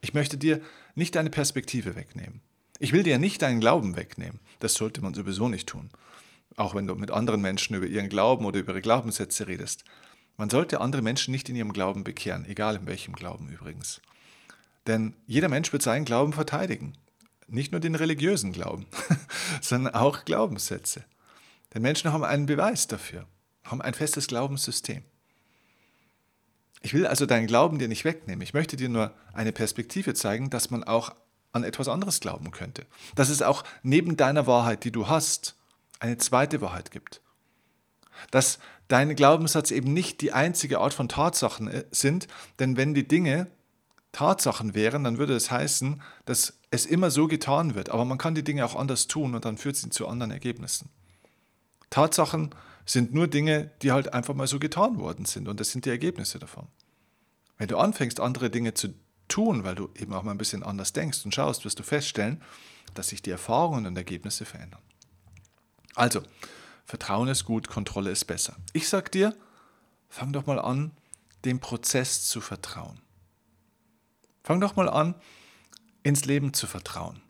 Ich 0.01 0.13
möchte 0.13 0.37
dir 0.37 0.61
nicht 0.93 1.15
deine 1.15 1.29
Perspektive 1.29 1.95
wegnehmen. 1.95 2.41
Ich 2.79 2.93
will 2.93 3.03
dir 3.03 3.19
nicht 3.19 3.41
deinen 3.41 3.59
Glauben 3.59 3.97
wegnehmen. 3.97 4.39
Das 4.59 4.73
sollte 4.73 5.01
man 5.01 5.13
sowieso 5.13 5.49
nicht 5.49 5.67
tun. 5.67 5.89
Auch 6.55 6.75
wenn 6.75 6.87
du 6.87 6.95
mit 6.95 7.11
anderen 7.11 7.41
Menschen 7.41 7.75
über 7.75 7.85
ihren 7.85 8.09
Glauben 8.09 8.45
oder 8.45 8.59
über 8.59 8.71
ihre 8.71 8.81
Glaubenssätze 8.81 9.47
redest. 9.47 9.83
Man 10.37 10.49
sollte 10.49 10.79
andere 10.79 11.01
Menschen 11.01 11.31
nicht 11.31 11.49
in 11.49 11.57
ihrem 11.57 11.73
Glauben 11.73 12.05
bekehren, 12.05 12.45
egal 12.45 12.77
in 12.77 12.87
welchem 12.87 13.13
Glauben 13.13 13.49
übrigens. 13.49 14.01
Denn 14.87 15.13
jeder 15.27 15.49
Mensch 15.49 15.73
wird 15.73 15.83
seinen 15.83 16.05
Glauben 16.05 16.31
verteidigen. 16.31 16.93
Nicht 17.47 17.73
nur 17.73 17.81
den 17.81 17.95
religiösen 17.95 18.53
Glauben, 18.53 18.85
sondern 19.61 19.93
auch 19.93 20.23
Glaubenssätze. 20.23 21.03
Denn 21.73 21.81
Menschen 21.81 22.13
haben 22.13 22.23
einen 22.23 22.45
Beweis 22.45 22.87
dafür, 22.87 23.27
haben 23.65 23.81
ein 23.81 23.93
festes 23.93 24.27
Glaubenssystem. 24.27 25.03
Ich 26.81 26.93
will 26.93 27.05
also 27.05 27.25
deinen 27.25 27.47
Glauben 27.47 27.77
dir 27.77 27.89
nicht 27.89 28.05
wegnehmen. 28.05 28.41
Ich 28.41 28.53
möchte 28.53 28.77
dir 28.77 28.87
nur 28.87 29.13
eine 29.33 29.51
Perspektive 29.51 30.13
zeigen, 30.13 30.49
dass 30.49 30.69
man 30.69 30.85
auch 30.85 31.13
an 31.51 31.63
etwas 31.63 31.87
anderes 31.87 32.19
glauben 32.19 32.51
könnte. 32.51 32.85
Dass 33.15 33.29
es 33.29 33.41
auch 33.41 33.63
neben 33.83 34.17
deiner 34.17 34.47
Wahrheit, 34.47 34.83
die 34.83 34.91
du 34.91 35.07
hast, 35.07 35.55
eine 35.99 36.17
zweite 36.17 36.61
Wahrheit 36.61 36.91
gibt. 36.91 37.21
Dass 38.31 38.59
dein 38.87 39.15
Glaubenssatz 39.15 39.71
eben 39.71 39.93
nicht 39.93 40.21
die 40.21 40.33
einzige 40.33 40.79
Art 40.79 40.93
von 40.93 41.09
Tatsachen 41.09 41.67
äh, 41.67 41.85
sind, 41.91 42.27
denn 42.59 42.77
wenn 42.77 42.93
die 42.93 43.07
Dinge 43.07 43.47
Tatsachen 44.11 44.73
wären, 44.73 45.03
dann 45.03 45.17
würde 45.17 45.35
es 45.35 45.51
heißen, 45.51 46.01
dass 46.25 46.59
es 46.71 46.85
immer 46.85 47.11
so 47.11 47.27
getan 47.27 47.75
wird, 47.75 47.89
aber 47.89 48.05
man 48.05 48.17
kann 48.17 48.35
die 48.35 48.43
Dinge 48.43 48.65
auch 48.65 48.75
anders 48.75 49.07
tun 49.07 49.35
und 49.35 49.45
dann 49.45 49.57
führt 49.57 49.75
sie 49.75 49.89
zu 49.89 50.07
anderen 50.07 50.31
Ergebnissen. 50.31 50.89
Tatsachen 51.91 52.49
sind 52.85 53.13
nur 53.13 53.27
Dinge, 53.27 53.71
die 53.81 53.91
halt 53.91 54.13
einfach 54.13 54.33
mal 54.33 54.47
so 54.47 54.57
getan 54.57 54.97
worden 54.97 55.25
sind 55.25 55.47
und 55.47 55.59
das 55.59 55.71
sind 55.71 55.85
die 55.85 55.91
Ergebnisse 55.91 56.39
davon. 56.39 56.67
Wenn 57.57 57.67
du 57.67 57.77
anfängst, 57.77 58.19
andere 58.19 58.49
Dinge 58.49 58.73
zu 58.73 58.93
tun, 59.29 59.63
weil 59.63 59.75
du 59.75 59.89
eben 59.95 60.13
auch 60.13 60.23
mal 60.23 60.31
ein 60.31 60.37
bisschen 60.37 60.63
anders 60.63 60.91
denkst 60.91 61.23
und 61.23 61.33
schaust, 61.33 61.63
wirst 61.63 61.79
du 61.79 61.83
feststellen, 61.83 62.41
dass 62.93 63.09
sich 63.09 63.21
die 63.21 63.31
Erfahrungen 63.31 63.85
und 63.85 63.95
Ergebnisse 63.95 64.45
verändern. 64.45 64.81
Also, 65.95 66.21
Vertrauen 66.85 67.27
ist 67.27 67.45
gut, 67.45 67.67
Kontrolle 67.67 68.11
ist 68.11 68.25
besser. 68.25 68.55
Ich 68.73 68.89
sag 68.89 69.11
dir, 69.11 69.35
fang 70.09 70.33
doch 70.33 70.45
mal 70.45 70.59
an, 70.59 70.91
dem 71.45 71.59
Prozess 71.59 72.25
zu 72.25 72.41
vertrauen. 72.41 73.01
Fang 74.43 74.59
doch 74.59 74.75
mal 74.75 74.89
an, 74.89 75.15
ins 76.03 76.25
Leben 76.25 76.53
zu 76.53 76.67
vertrauen. 76.67 77.21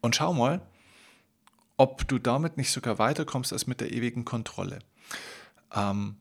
Und 0.00 0.16
schau 0.16 0.32
mal, 0.32 0.60
ob 1.76 2.06
du 2.06 2.18
damit 2.18 2.56
nicht 2.56 2.70
sogar 2.70 2.98
weiterkommst 2.98 3.52
als 3.52 3.66
mit 3.66 3.80
der 3.80 3.92
ewigen 3.92 4.24
Kontrolle. 4.24 4.78
Ähm, 5.72 6.20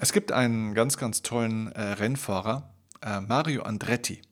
es 0.00 0.12
gibt 0.12 0.32
einen 0.32 0.74
ganz, 0.74 0.96
ganz 0.96 1.22
tollen 1.22 1.70
äh, 1.72 1.82
Rennfahrer, 1.82 2.73
äh, 3.04 3.20
Mario 3.20 3.62
Andretti. 3.62 4.22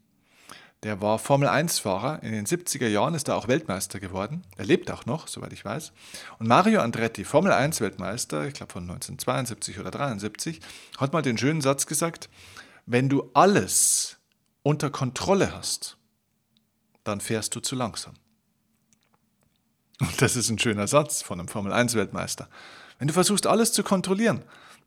Der 0.82 1.00
war 1.00 1.20
Formel-1-Fahrer. 1.20 2.22
In 2.24 2.32
den 2.32 2.44
70er 2.44 2.88
Jahren 2.88 3.14
ist 3.14 3.28
er 3.28 3.36
auch 3.36 3.46
Weltmeister 3.46 4.00
geworden. 4.00 4.42
Er 4.56 4.64
lebt 4.64 4.90
auch 4.90 5.06
noch, 5.06 5.28
soweit 5.28 5.52
ich 5.52 5.64
weiß. 5.64 5.92
Und 6.40 6.48
Mario 6.48 6.80
Andretti, 6.80 7.24
Formel-1-Weltmeister, 7.24 8.48
ich 8.48 8.54
glaube 8.54 8.72
von 8.72 8.82
1972 8.82 9.78
oder 9.78 9.88
1973, 9.88 10.60
hat 10.98 11.12
mal 11.12 11.22
den 11.22 11.38
schönen 11.38 11.60
Satz 11.60 11.86
gesagt, 11.86 12.28
wenn 12.84 13.08
du 13.08 13.30
alles 13.32 14.16
unter 14.64 14.90
Kontrolle 14.90 15.54
hast, 15.54 15.98
dann 17.04 17.20
fährst 17.20 17.54
du 17.54 17.60
zu 17.60 17.76
langsam. 17.76 18.14
Und 20.00 20.20
das 20.20 20.34
ist 20.34 20.50
ein 20.50 20.58
schöner 20.58 20.88
Satz 20.88 21.22
von 21.22 21.38
einem 21.38 21.48
Formel-1-Weltmeister. 21.48 22.48
Wenn 22.98 23.06
du 23.06 23.14
versuchst, 23.14 23.46
alles 23.46 23.72
zu 23.72 23.84
kontrollieren, 23.84 24.42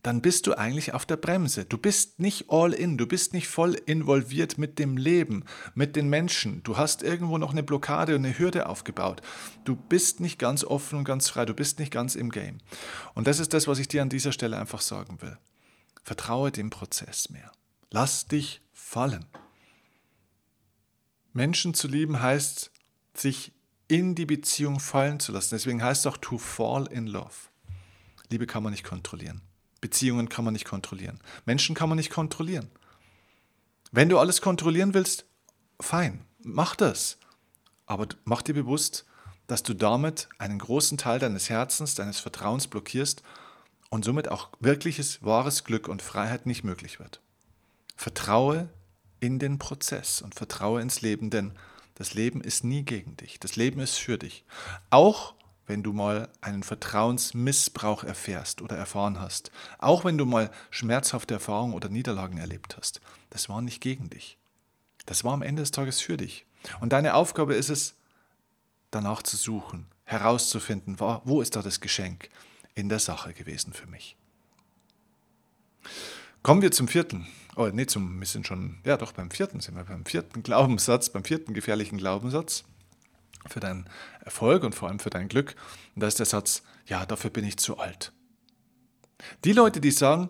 dann 0.06 0.22
bist 0.22 0.46
du 0.46 0.54
eigentlich 0.54 0.94
auf 0.94 1.08
der 1.08 1.18
Bremse. 1.18 1.66
Du 1.66 1.80
bist 1.80 2.20
nicht 2.20 2.52
all 2.52 2.74
in, 2.74 2.96
du 2.96 3.08
bist 3.08 3.34
nicht 3.34 3.48
voll 3.48 3.74
involviert 3.74 4.60
mit 4.60 4.78
dem 4.78 4.98
Leben, 4.98 5.46
mit 5.74 5.96
den 5.96 6.10
Menschen. 6.10 6.62
Du 6.62 6.78
hast 6.78 7.02
irgendwo 7.02 7.40
noch 7.40 7.52
eine 7.52 7.64
Blockade 7.64 8.16
und 8.16 8.24
eine 8.24 8.38
Hürde 8.38 8.70
aufgebaut. 8.70 9.24
Du 9.64 9.76
bist 9.76 10.20
nicht 10.20 10.38
ganz 10.38 10.64
offen 10.64 11.00
und 11.00 11.06
ganz 11.06 11.28
frei, 11.28 11.46
du 11.46 11.56
bist 11.56 11.80
nicht 11.80 11.92
ganz 11.92 12.14
im 12.14 12.30
Game. 12.30 12.60
Und 13.16 13.26
das 13.26 13.40
ist 13.40 13.56
das, 13.56 13.68
was 13.68 13.80
ich 13.80 13.88
dir 13.88 14.04
an 14.04 14.10
dieser 14.10 14.32
Stelle 14.32 14.60
einfach 14.60 14.82
sagen 14.82 15.24
will. 15.24 15.40
Vertraue 16.04 16.52
dem 16.52 16.70
Prozess 16.70 17.32
mehr. 17.32 17.52
Lass 17.90 18.28
dich 18.28 18.62
fallen. 18.74 19.26
Menschen 21.34 21.74
zu 21.74 21.88
lieben 21.88 22.22
heißt, 22.22 22.70
sich 23.16 23.54
in 23.88 24.14
die 24.14 24.28
Beziehung 24.28 24.80
fallen 24.80 25.20
zu 25.20 25.32
lassen. 25.32 25.56
Deswegen 25.56 25.82
heißt 25.82 26.06
es 26.06 26.14
auch 26.14 26.18
to 26.18 26.38
fall 26.38 26.86
in 26.92 27.08
love. 27.08 27.50
Liebe 28.30 28.46
kann 28.46 28.62
man 28.62 28.72
nicht 28.72 28.84
kontrollieren. 28.84 29.42
Beziehungen 29.86 30.30
kann 30.30 30.44
man 30.44 30.54
nicht 30.54 30.66
kontrollieren. 30.66 31.20
Menschen 31.46 31.76
kann 31.76 31.90
man 31.90 31.98
nicht 32.00 32.10
kontrollieren. 32.10 32.72
Wenn 33.92 34.10
du 34.10 34.18
alles 34.18 34.42
kontrollieren 34.42 34.96
willst, 34.96 35.26
fein, 35.80 36.26
mach 36.40 36.76
das. 36.76 37.20
Aber 37.86 38.08
mach 38.24 38.42
dir 38.42 38.56
bewusst, 38.56 39.06
dass 39.46 39.62
du 39.62 39.76
damit 39.76 40.28
einen 40.40 40.58
großen 40.58 40.98
Teil 40.98 41.20
deines 41.20 41.52
Herzens, 41.52 41.94
deines 41.94 42.20
Vertrauens 42.20 42.66
blockierst 42.66 43.22
und 43.92 44.04
somit 44.04 44.28
auch 44.28 44.50
wirkliches, 44.60 45.24
wahres 45.24 45.64
Glück 45.64 45.88
und 45.88 46.02
Freiheit 46.02 46.48
nicht 46.48 46.64
möglich 46.64 46.98
wird. 46.98 47.22
Vertraue 47.96 48.70
in 49.20 49.38
den 49.38 49.60
Prozess 49.60 50.24
und 50.24 50.34
vertraue 50.34 50.82
ins 50.82 51.02
Leben, 51.02 51.30
denn 51.30 51.54
das 51.94 52.16
Leben 52.16 52.42
ist 52.42 52.64
nie 52.64 52.82
gegen 52.82 53.18
dich. 53.18 53.40
Das 53.40 53.56
Leben 53.56 53.80
ist 53.82 54.00
für 54.00 54.18
dich. 54.18 54.46
Auch 54.90 55.35
wenn 55.68 55.84
du 55.84 55.94
mal 55.94 56.30
einen 56.42 56.64
Vertrauensmissbrauch 56.64 58.04
erfährst 58.04 58.62
oder 58.62 58.78
erfahren 58.78 59.20
hast. 59.20 59.52
Auch 59.80 60.06
wenn 60.06 60.18
du 60.18 60.26
mal 60.26 60.52
schmerzhafte 60.70 61.34
Erfahrungen 61.34 61.74
oder 61.74 61.90
Niederlagen 61.90 62.38
erlebt 62.38 62.78
hast. 62.78 63.02
Das 63.30 63.50
war 63.50 63.62
nicht 63.62 63.82
gegen 63.82 64.10
dich. 64.10 64.38
Das 65.06 65.24
war 65.24 65.34
am 65.34 65.42
Ende 65.42 65.62
des 65.62 65.72
Tages 65.72 66.02
für 66.02 66.18
dich. 66.18 66.46
Und 66.80 66.94
deine 66.94 67.14
Aufgabe 67.14 67.56
ist 67.56 67.70
es, 67.70 67.96
danach 68.92 69.24
zu 69.24 69.38
suchen, 69.38 69.88
herauszufinden, 70.04 71.00
wo 71.00 71.42
ist 71.42 71.56
da 71.56 71.62
das 71.62 71.82
Geschenk 71.82 72.30
in 72.76 72.90
der 72.90 73.00
Sache 73.00 73.34
gewesen 73.34 73.74
für 73.74 73.88
mich. 73.88 74.16
Kommen 76.44 76.62
wir 76.62 76.72
zum 76.72 76.88
vierten. 76.88 77.28
Oh, 77.56 77.70
nee, 77.72 77.86
zum, 77.86 78.20
wir 78.20 78.28
sind 78.28 78.46
schon, 78.46 78.78
ja 78.84 78.98
doch, 78.98 79.14
beim 79.14 79.32
vierten 79.32 79.62
sind 79.62 79.76
wir, 79.76 79.84
beim 79.84 80.06
vierten 80.06 80.44
Glaubenssatz, 80.44 81.10
beim 81.10 81.24
vierten 81.24 81.54
gefährlichen 81.54 81.98
Glaubenssatz 81.98 82.66
für 83.48 83.60
deinen 83.60 83.90
Erfolg 84.24 84.64
und 84.64 84.76
vor 84.76 84.90
allem 84.90 85.00
für 85.00 85.10
dein 85.10 85.28
Glück. 85.28 85.56
Und 85.96 86.02
da 86.02 86.08
ist 86.08 86.20
der 86.20 86.26
Satz, 86.26 86.64
ja, 86.86 87.06
dafür 87.06 87.30
bin 87.30 87.46
ich 87.46 87.58
zu 87.58 87.78
alt. 87.78 88.12
Die 89.44 89.54
Leute, 89.54 89.82
die 89.82 89.92
sagen, 89.92 90.30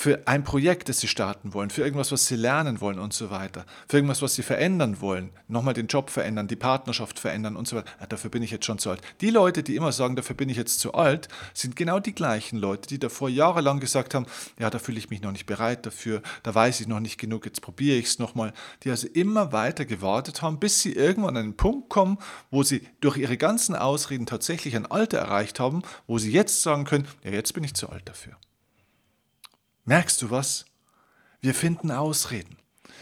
für 0.00 0.26
ein 0.26 0.44
Projekt, 0.44 0.88
das 0.88 1.00
sie 1.00 1.08
starten 1.08 1.52
wollen, 1.52 1.68
für 1.68 1.82
irgendwas, 1.82 2.10
was 2.10 2.24
sie 2.24 2.34
lernen 2.34 2.80
wollen 2.80 2.98
und 2.98 3.12
so 3.12 3.28
weiter, 3.28 3.66
für 3.86 3.98
irgendwas, 3.98 4.22
was 4.22 4.34
sie 4.34 4.42
verändern 4.42 5.02
wollen, 5.02 5.28
nochmal 5.46 5.74
den 5.74 5.88
Job 5.88 6.08
verändern, 6.08 6.48
die 6.48 6.56
Partnerschaft 6.56 7.18
verändern 7.18 7.54
und 7.54 7.68
so 7.68 7.76
weiter. 7.76 7.90
Ja, 8.00 8.06
dafür 8.06 8.30
bin 8.30 8.42
ich 8.42 8.50
jetzt 8.50 8.64
schon 8.64 8.78
zu 8.78 8.88
alt. 8.88 9.02
Die 9.20 9.28
Leute, 9.28 9.62
die 9.62 9.76
immer 9.76 9.92
sagen, 9.92 10.16
dafür 10.16 10.34
bin 10.34 10.48
ich 10.48 10.56
jetzt 10.56 10.80
zu 10.80 10.94
alt, 10.94 11.28
sind 11.52 11.76
genau 11.76 12.00
die 12.00 12.14
gleichen 12.14 12.56
Leute, 12.56 12.88
die 12.88 12.98
davor 12.98 13.28
jahrelang 13.28 13.78
gesagt 13.78 14.14
haben, 14.14 14.24
ja, 14.58 14.70
da 14.70 14.78
fühle 14.78 14.96
ich 14.96 15.10
mich 15.10 15.20
noch 15.20 15.32
nicht 15.32 15.44
bereit 15.44 15.84
dafür, 15.84 16.22
da 16.44 16.54
weiß 16.54 16.80
ich 16.80 16.88
noch 16.88 17.00
nicht 17.00 17.18
genug, 17.18 17.44
jetzt 17.44 17.60
probiere 17.60 17.98
ich 17.98 18.06
es 18.06 18.18
nochmal. 18.18 18.54
Die 18.84 18.90
also 18.90 19.06
immer 19.06 19.52
weiter 19.52 19.84
gewartet 19.84 20.40
haben, 20.40 20.58
bis 20.58 20.80
sie 20.80 20.94
irgendwann 20.94 21.36
an 21.36 21.42
einen 21.42 21.56
Punkt 21.58 21.90
kommen, 21.90 22.16
wo 22.50 22.62
sie 22.62 22.88
durch 23.02 23.18
ihre 23.18 23.36
ganzen 23.36 23.76
Ausreden 23.76 24.24
tatsächlich 24.24 24.76
ein 24.76 24.90
Alter 24.90 25.18
erreicht 25.18 25.60
haben, 25.60 25.82
wo 26.06 26.16
sie 26.16 26.32
jetzt 26.32 26.62
sagen 26.62 26.86
können, 26.86 27.06
ja, 27.22 27.32
jetzt 27.32 27.52
bin 27.52 27.64
ich 27.64 27.74
zu 27.74 27.90
alt 27.90 28.08
dafür. 28.08 28.38
Merkst 29.90 30.22
du 30.22 30.30
was? 30.30 30.66
Wir 31.40 31.52
finden 31.52 31.90
Ausreden. 31.90 32.58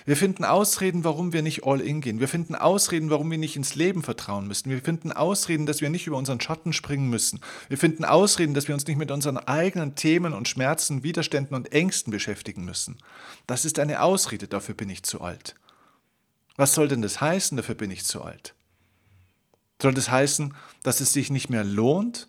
Wir 0.07 0.17
finden 0.17 0.47
Ausreden, 0.47 1.05
warum 1.05 1.35
wir 1.35 1.43
nicht 1.43 1.65
all 1.65 1.83
in 1.83 2.01
gehen. 2.01 2.19
Wir 2.19 2.29
finden 2.29 2.55
Ausreden, 2.55 3.11
warum 3.11 3.31
wir 3.31 3.37
nicht 3.37 3.57
ins 3.57 3.75
Leben 3.75 4.03
vertrauen 4.03 4.49
müssen. 4.49 4.71
Wir 4.71 4.81
finden 4.81 5.13
Ausreden, 5.13 5.67
dass 5.67 5.83
wir 5.83 5.91
nicht 5.91 6.07
über 6.07 6.17
unseren 6.17 6.41
Schatten 6.41 6.73
springen 6.73 7.11
müssen. 7.11 7.41
Wir 7.69 7.77
finden 7.77 8.07
Ausreden, 8.07 8.55
dass 8.55 8.69
wir 8.69 8.75
uns 8.75 8.87
nicht 8.87 8.97
mit 8.97 9.11
unseren 9.11 9.37
eigenen 9.37 9.97
Themen 9.97 10.33
und 10.33 10.49
Schmerzen, 10.49 11.03
Widerständen 11.03 11.55
und 11.55 11.73
Ängsten 11.73 12.11
beschäftigen 12.11 12.65
müssen. 12.65 12.97
Das 13.47 13.67
ist 13.67 13.79
eine 13.79 14.01
Ausrede, 14.01 14.49
dafür 14.49 14.75
bin 14.75 14.89
ich 14.89 15.03
zu 15.03 15.21
alt. 15.21 15.57
Was 16.57 16.73
soll 16.73 16.89
denn 16.89 17.03
das 17.03 17.21
heißen, 17.21 17.59
dafür 17.59 17.75
bin 17.75 17.91
ich 17.91 18.07
zu 18.07 18.23
alt? 18.23 18.55
Soll 19.83 19.93
das 19.93 20.11
heißen, 20.11 20.55
dass 20.85 21.03
es 21.03 21.13
sich 21.13 21.29
nicht 21.29 21.51
mehr 21.51 21.65
lohnt, 21.65 22.29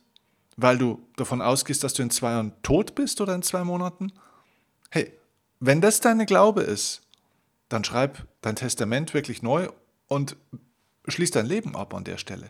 weil 0.57 0.77
du 0.77 1.07
davon 1.15 1.41
ausgehst, 1.41 1.81
dass 1.85 1.93
du 1.93 2.03
in 2.03 2.09
zwei 2.09 2.31
Jahren 2.31 2.51
tot 2.61 2.93
bist 2.93 3.21
oder 3.21 3.33
in 3.33 3.41
zwei 3.41 3.63
Monaten? 3.63 4.11
Hey, 4.89 5.13
wenn 5.59 5.81
das 5.81 5.99
deine 5.99 6.25
Glaube 6.25 6.61
ist, 6.61 7.01
dann 7.67 7.83
schreib 7.83 8.25
dein 8.41 8.55
Testament 8.55 9.13
wirklich 9.13 9.41
neu 9.41 9.69
und 10.07 10.35
schließ 11.07 11.31
dein 11.31 11.45
Leben 11.45 11.75
ab 11.75 11.93
an 11.93 12.03
der 12.03 12.17
Stelle. 12.17 12.49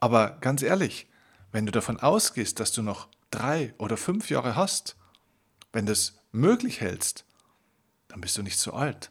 Aber 0.00 0.38
ganz 0.40 0.62
ehrlich, 0.62 1.06
wenn 1.52 1.66
du 1.66 1.72
davon 1.72 2.00
ausgehst, 2.00 2.58
dass 2.58 2.72
du 2.72 2.82
noch 2.82 3.08
drei 3.30 3.74
oder 3.78 3.96
fünf 3.96 4.30
Jahre 4.30 4.56
hast, 4.56 4.96
wenn 5.72 5.86
du 5.86 5.92
es 5.92 6.18
möglich 6.32 6.80
hältst, 6.80 7.24
dann 8.08 8.20
bist 8.20 8.36
du 8.36 8.42
nicht 8.42 8.58
so 8.58 8.72
alt. 8.72 9.10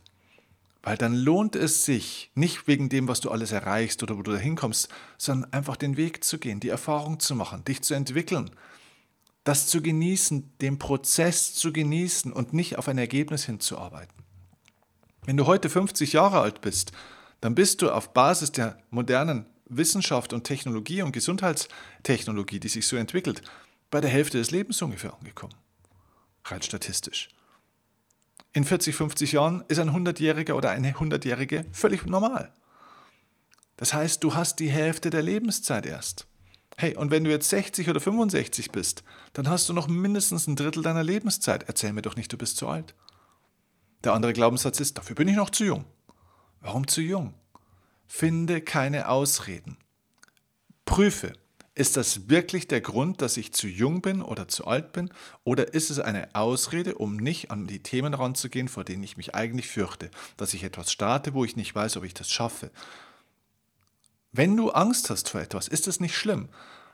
Weil 0.81 0.97
dann 0.97 1.13
lohnt 1.13 1.55
es 1.55 1.85
sich, 1.85 2.31
nicht 2.35 2.67
wegen 2.67 2.89
dem, 2.89 3.07
was 3.07 3.19
du 3.19 3.31
alles 3.31 3.51
erreichst 3.51 4.01
oder 4.03 4.17
wo 4.17 4.23
du 4.23 4.31
da 4.31 4.37
hinkommst, 4.37 4.89
sondern 5.17 5.53
einfach 5.53 5.77
den 5.77 5.97
Weg 5.97 6.23
zu 6.23 6.39
gehen, 6.39 6.59
die 6.59 6.69
Erfahrung 6.69 7.19
zu 7.19 7.35
machen, 7.35 7.63
dich 7.65 7.81
zu 7.81 7.93
entwickeln, 7.93 8.51
das 9.49 9.65
zu 9.65 9.81
genießen, 9.81 10.53
den 10.59 10.77
Prozess 10.77 11.55
zu 11.55 11.73
genießen 11.73 12.31
und 12.31 12.53
nicht 12.53 12.77
auf 12.77 12.87
ein 12.87 12.99
Ergebnis 12.99 13.45
hinzuarbeiten. 13.45 14.13
Wenn 15.25 15.37
du 15.37 15.47
heute 15.47 15.71
50 15.71 16.13
Jahre 16.13 16.39
alt 16.39 16.61
bist, 16.61 16.91
dann 17.41 17.55
bist 17.55 17.81
du 17.81 17.89
auf 17.89 18.13
Basis 18.13 18.51
der 18.51 18.77
modernen 18.91 19.47
Wissenschaft 19.65 20.33
und 20.33 20.43
Technologie 20.43 21.01
und 21.01 21.13
Gesundheitstechnologie, 21.13 22.59
die 22.59 22.67
sich 22.67 22.85
so 22.85 22.95
entwickelt, 22.95 23.41
bei 23.89 23.99
der 24.01 24.11
Hälfte 24.11 24.37
des 24.37 24.51
Lebens 24.51 24.83
ungefähr 24.83 25.15
angekommen. 25.15 25.55
Rein 26.45 26.61
statistisch. 26.61 27.29
In 28.53 28.65
40, 28.65 28.93
50 28.95 29.31
Jahren 29.31 29.63
ist 29.67 29.79
ein 29.79 29.89
100-Jähriger 29.89 30.53
oder 30.53 30.69
eine 30.69 30.91
100-Jährige 30.91 31.65
völlig 31.71 32.05
normal. 32.05 32.53
Das 33.77 33.95
heißt, 33.95 34.23
du 34.23 34.35
hast 34.35 34.59
die 34.59 34.69
Hälfte 34.69 35.09
der 35.09 35.23
Lebenszeit 35.23 35.87
erst. 35.87 36.28
Hey, 36.81 36.95
und 36.95 37.11
wenn 37.11 37.25
du 37.25 37.29
jetzt 37.29 37.49
60 37.49 37.89
oder 37.89 37.99
65 37.99 38.71
bist, 38.71 39.03
dann 39.33 39.49
hast 39.49 39.67
du 39.67 39.73
noch 39.73 39.89
mindestens 39.89 40.47
ein 40.47 40.55
Drittel 40.55 40.81
deiner 40.81 41.03
Lebenszeit. 41.03 41.65
Erzähl 41.67 41.91
mir 41.91 42.03
doch 42.03 42.15
nicht, 42.15 42.31
du 42.31 42.37
bist 42.37 42.55
zu 42.55 42.69
alt. 42.69 42.95
Der 44.05 44.13
andere 44.13 44.31
Glaubenssatz 44.31 44.79
ist, 44.79 44.97
dafür 44.97 45.17
bin 45.17 45.27
ich 45.27 45.35
noch 45.35 45.49
zu 45.49 45.65
jung. 45.65 45.83
Warum 46.61 46.87
zu 46.87 47.01
jung? 47.01 47.33
Finde 48.07 48.61
keine 48.61 49.09
Ausreden. 49.09 49.75
Prüfe, 50.85 51.33
ist 51.75 51.97
das 51.97 52.29
wirklich 52.29 52.69
der 52.69 52.79
Grund, 52.79 53.21
dass 53.21 53.35
ich 53.35 53.51
zu 53.51 53.67
jung 53.67 53.99
bin 53.99 54.21
oder 54.21 54.47
zu 54.47 54.65
alt 54.65 54.93
bin? 54.93 55.09
Oder 55.43 55.73
ist 55.73 55.89
es 55.89 55.99
eine 55.99 56.33
Ausrede, 56.33 56.95
um 56.95 57.17
nicht 57.17 57.51
an 57.51 57.67
die 57.67 57.83
Themen 57.83 58.13
ranzugehen, 58.13 58.69
vor 58.69 58.85
denen 58.85 59.03
ich 59.03 59.17
mich 59.17 59.35
eigentlich 59.35 59.67
fürchte? 59.67 60.09
Dass 60.37 60.53
ich 60.53 60.63
etwas 60.63 60.93
starte, 60.93 61.33
wo 61.33 61.43
ich 61.43 61.57
nicht 61.57 61.75
weiß, 61.75 61.97
ob 61.97 62.05
ich 62.05 62.13
das 62.13 62.31
schaffe? 62.31 62.71
Wenn 64.31 64.55
du 64.55 64.71
Angst 64.71 65.09
hast 65.09 65.29
vor 65.29 65.41
etwas, 65.41 65.67
ist 65.67 65.87
es 65.87 65.99
nicht 65.99 66.15
schlimm. 66.15 66.49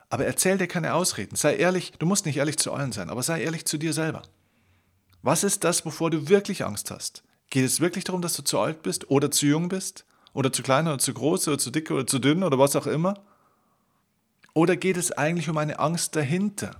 Aber 0.09 0.25
erzähl 0.25 0.57
dir 0.57 0.67
keine 0.67 0.93
Ausreden. 0.93 1.35
Sei 1.35 1.55
ehrlich, 1.55 1.93
du 1.99 2.05
musst 2.05 2.25
nicht 2.25 2.37
ehrlich 2.37 2.57
zu 2.57 2.71
allen 2.71 2.91
sein, 2.91 3.09
aber 3.09 3.23
sei 3.23 3.41
ehrlich 3.41 3.65
zu 3.65 3.77
dir 3.77 3.93
selber. 3.93 4.21
Was 5.21 5.43
ist 5.43 5.63
das, 5.63 5.85
wovor 5.85 6.11
du 6.11 6.29
wirklich 6.29 6.63
Angst 6.63 6.91
hast? 6.91 7.23
Geht 7.49 7.65
es 7.65 7.79
wirklich 7.79 8.03
darum, 8.03 8.21
dass 8.21 8.35
du 8.35 8.43
zu 8.43 8.59
alt 8.59 8.83
bist 8.83 9.09
oder 9.09 9.31
zu 9.31 9.45
jung 9.47 9.69
bist? 9.69 10.05
Oder 10.33 10.51
zu 10.51 10.63
klein 10.63 10.87
oder 10.87 10.99
zu 10.99 11.13
groß 11.13 11.47
oder 11.47 11.57
zu 11.57 11.71
dick 11.71 11.89
oder 11.91 12.05
zu 12.05 12.19
dünn 12.19 12.43
oder 12.43 12.59
was 12.59 12.75
auch 12.75 12.87
immer? 12.87 13.15
Oder 14.53 14.75
geht 14.75 14.97
es 14.97 15.11
eigentlich 15.11 15.49
um 15.49 15.57
eine 15.57 15.79
Angst 15.79 16.15
dahinter? 16.15 16.75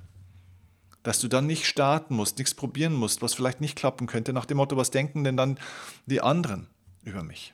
Dass 1.04 1.20
du 1.20 1.28
dann 1.28 1.48
nicht 1.48 1.65
starten 1.65 2.15
musst, 2.15 2.38
nichts 2.38 2.54
probieren 2.54 2.94
musst, 2.94 3.22
was 3.22 3.34
vielleicht 3.34 3.62
nicht 3.62 3.76
klappen 3.76 4.08
könnte, 4.08 4.34
nach 4.34 4.46
dem 4.46 4.58
Motto, 4.58 4.76
was 4.76 4.91
denken 4.91 5.24
denn 5.24 5.38
dann 5.38 5.60
die 6.06 6.22
anderen 6.22 6.68
über 7.04 7.24
mich? 7.24 7.54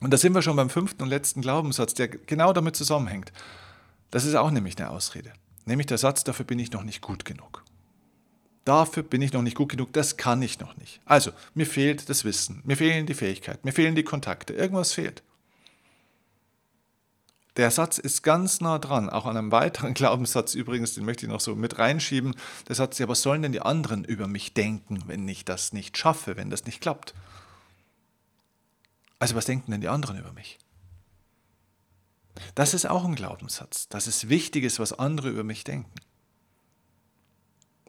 Und 0.00 0.12
da 0.12 0.16
sind 0.16 0.34
wir 0.34 0.42
schon 0.42 0.56
beim 0.56 0.70
fünften 0.70 1.02
und 1.02 1.08
letzten 1.08 1.42
Glaubenssatz, 1.42 1.94
der 1.94 2.08
genau 2.08 2.52
damit 2.52 2.74
zusammenhängt. 2.74 3.32
Das 4.10 4.24
ist 4.24 4.34
auch 4.34 4.50
nämlich 4.50 4.78
eine 4.78 4.90
Ausrede. 4.90 5.32
Nämlich 5.66 5.86
der 5.86 5.98
Satz, 5.98 6.24
dafür 6.24 6.46
bin 6.46 6.58
ich 6.58 6.72
noch 6.72 6.82
nicht 6.82 7.02
gut 7.02 7.24
genug. 7.24 7.64
Dafür 8.64 9.02
bin 9.02 9.22
ich 9.22 9.32
noch 9.32 9.42
nicht 9.42 9.56
gut 9.56 9.70
genug, 9.70 9.92
das 9.92 10.16
kann 10.16 10.42
ich 10.42 10.60
noch 10.60 10.76
nicht. 10.76 11.00
Also, 11.04 11.32
mir 11.54 11.66
fehlt 11.66 12.08
das 12.08 12.24
Wissen, 12.24 12.60
mir 12.64 12.76
fehlen 12.76 13.06
die 13.06 13.14
Fähigkeiten, 13.14 13.60
mir 13.64 13.72
fehlen 13.72 13.94
die 13.94 14.02
Kontakte, 14.02 14.52
irgendwas 14.52 14.92
fehlt. 14.92 15.22
Der 17.56 17.70
Satz 17.70 17.98
ist 17.98 18.22
ganz 18.22 18.60
nah 18.60 18.78
dran, 18.78 19.10
auch 19.10 19.26
an 19.26 19.36
einem 19.36 19.52
weiteren 19.52 19.94
Glaubenssatz 19.94 20.54
übrigens, 20.54 20.94
den 20.94 21.04
möchte 21.04 21.26
ich 21.26 21.32
noch 21.32 21.40
so 21.40 21.56
mit 21.56 21.78
reinschieben. 21.78 22.34
Der 22.68 22.76
Satz, 22.76 22.98
ja, 22.98 23.08
was 23.08 23.22
sollen 23.22 23.42
denn 23.42 23.52
die 23.52 23.62
anderen 23.62 24.04
über 24.04 24.28
mich 24.28 24.54
denken, 24.54 25.02
wenn 25.06 25.26
ich 25.26 25.44
das 25.44 25.72
nicht 25.72 25.96
schaffe, 25.98 26.36
wenn 26.36 26.50
das 26.50 26.64
nicht 26.64 26.80
klappt? 26.80 27.14
Also 29.20 29.36
was 29.36 29.44
denken 29.44 29.70
denn 29.70 29.82
die 29.82 29.88
anderen 29.88 30.18
über 30.18 30.32
mich? 30.32 30.58
Das 32.54 32.74
ist 32.74 32.86
auch 32.86 33.04
ein 33.04 33.14
Glaubenssatz, 33.14 33.88
dass 33.88 34.06
es 34.06 34.28
wichtig 34.28 34.64
ist, 34.64 34.80
was 34.80 34.92
andere 34.92 35.28
über 35.28 35.44
mich 35.44 35.62
denken. 35.62 35.94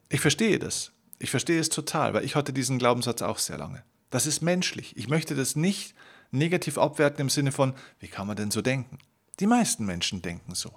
Ich 0.10 0.20
verstehe 0.20 0.60
das. 0.60 0.92
Ich 1.20 1.32
verstehe 1.32 1.60
es 1.60 1.70
total, 1.70 2.14
weil 2.14 2.26
ich 2.26 2.36
hatte 2.36 2.52
diesen 2.52 2.80
Glaubenssatz 2.80 3.22
auch 3.22 3.38
sehr 3.38 3.58
lange. 3.58 3.84
Das 4.10 4.26
ist 4.26 4.42
menschlich. 4.42 4.98
Ich 4.98 5.08
möchte 5.08 5.36
das 5.36 5.56
nicht 5.56 5.96
negativ 6.32 6.78
abwerten 6.78 7.22
im 7.22 7.30
Sinne 7.30 7.52
von, 7.52 7.74
wie 8.00 8.08
kann 8.08 8.28
man 8.28 8.36
denn 8.36 8.52
so 8.52 8.62
denken? 8.62 9.00
Die 9.40 9.48
meisten 9.48 9.86
Menschen 9.86 10.22
denken 10.22 10.54
so. 10.54 10.74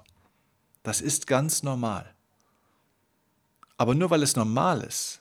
Das 0.84 1.00
ist 1.00 1.26
ganz 1.26 1.62
normal. 1.62 2.14
Aber 3.76 3.94
nur 3.94 4.10
weil 4.10 4.22
es 4.22 4.36
normal 4.36 4.82
ist, 4.82 5.20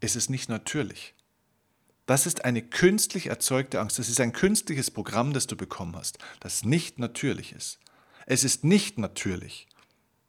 ist 0.00 0.16
es 0.16 0.30
nicht 0.30 0.48
natürlich. 0.48 1.13
Das 2.06 2.26
ist 2.26 2.44
eine 2.44 2.62
künstlich 2.62 3.26
erzeugte 3.26 3.80
Angst. 3.80 3.98
Das 3.98 4.08
ist 4.08 4.20
ein 4.20 4.32
künstliches 4.32 4.90
Programm, 4.90 5.32
das 5.32 5.46
du 5.46 5.56
bekommen 5.56 5.96
hast, 5.96 6.18
das 6.40 6.64
nicht 6.64 6.98
natürlich 6.98 7.52
ist. 7.52 7.78
Es 8.26 8.44
ist 8.44 8.64
nicht 8.64 8.98
natürlich 8.98 9.68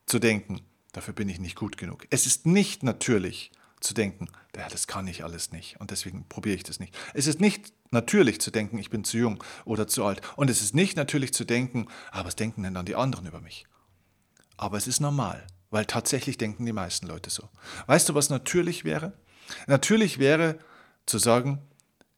zu 0.05 0.19
denken, 0.19 0.61
dafür 0.91 1.13
bin 1.13 1.29
ich 1.29 1.39
nicht 1.39 1.55
gut 1.55 1.77
genug. 1.77 2.07
Es 2.09 2.25
ist 2.25 2.45
nicht 2.45 2.83
natürlich 2.83 3.51
zu 3.79 3.93
denken, 3.93 4.29
ja, 4.55 4.67
das 4.69 4.87
kann 4.87 5.07
ich 5.07 5.23
alles 5.23 5.51
nicht 5.51 5.79
und 5.79 5.91
deswegen 5.91 6.27
probiere 6.27 6.55
ich 6.55 6.63
das 6.63 6.79
nicht. 6.79 6.95
Es 7.13 7.27
ist 7.27 7.39
nicht 7.39 7.73
natürlich 7.91 8.41
zu 8.41 8.51
denken, 8.51 8.77
ich 8.77 8.89
bin 8.89 9.03
zu 9.03 9.17
jung 9.17 9.43
oder 9.65 9.87
zu 9.87 10.03
alt. 10.05 10.21
Und 10.35 10.49
es 10.49 10.61
ist 10.61 10.75
nicht 10.75 10.95
natürlich 10.97 11.33
zu 11.33 11.45
denken, 11.45 11.87
ah, 12.11 12.23
was 12.25 12.35
denken 12.35 12.63
denn 12.63 12.73
dann 12.73 12.85
die 12.85 12.95
anderen 12.95 13.25
über 13.25 13.41
mich? 13.41 13.65
Aber 14.57 14.77
es 14.77 14.87
ist 14.87 15.01
normal, 15.01 15.45
weil 15.69 15.85
tatsächlich 15.85 16.37
denken 16.37 16.65
die 16.65 16.73
meisten 16.73 17.07
Leute 17.07 17.29
so. 17.29 17.49
Weißt 17.87 18.09
du, 18.09 18.15
was 18.15 18.29
natürlich 18.29 18.85
wäre? 18.85 19.13
Natürlich 19.67 20.17
wäre 20.17 20.57
zu 21.05 21.17
sagen, 21.17 21.61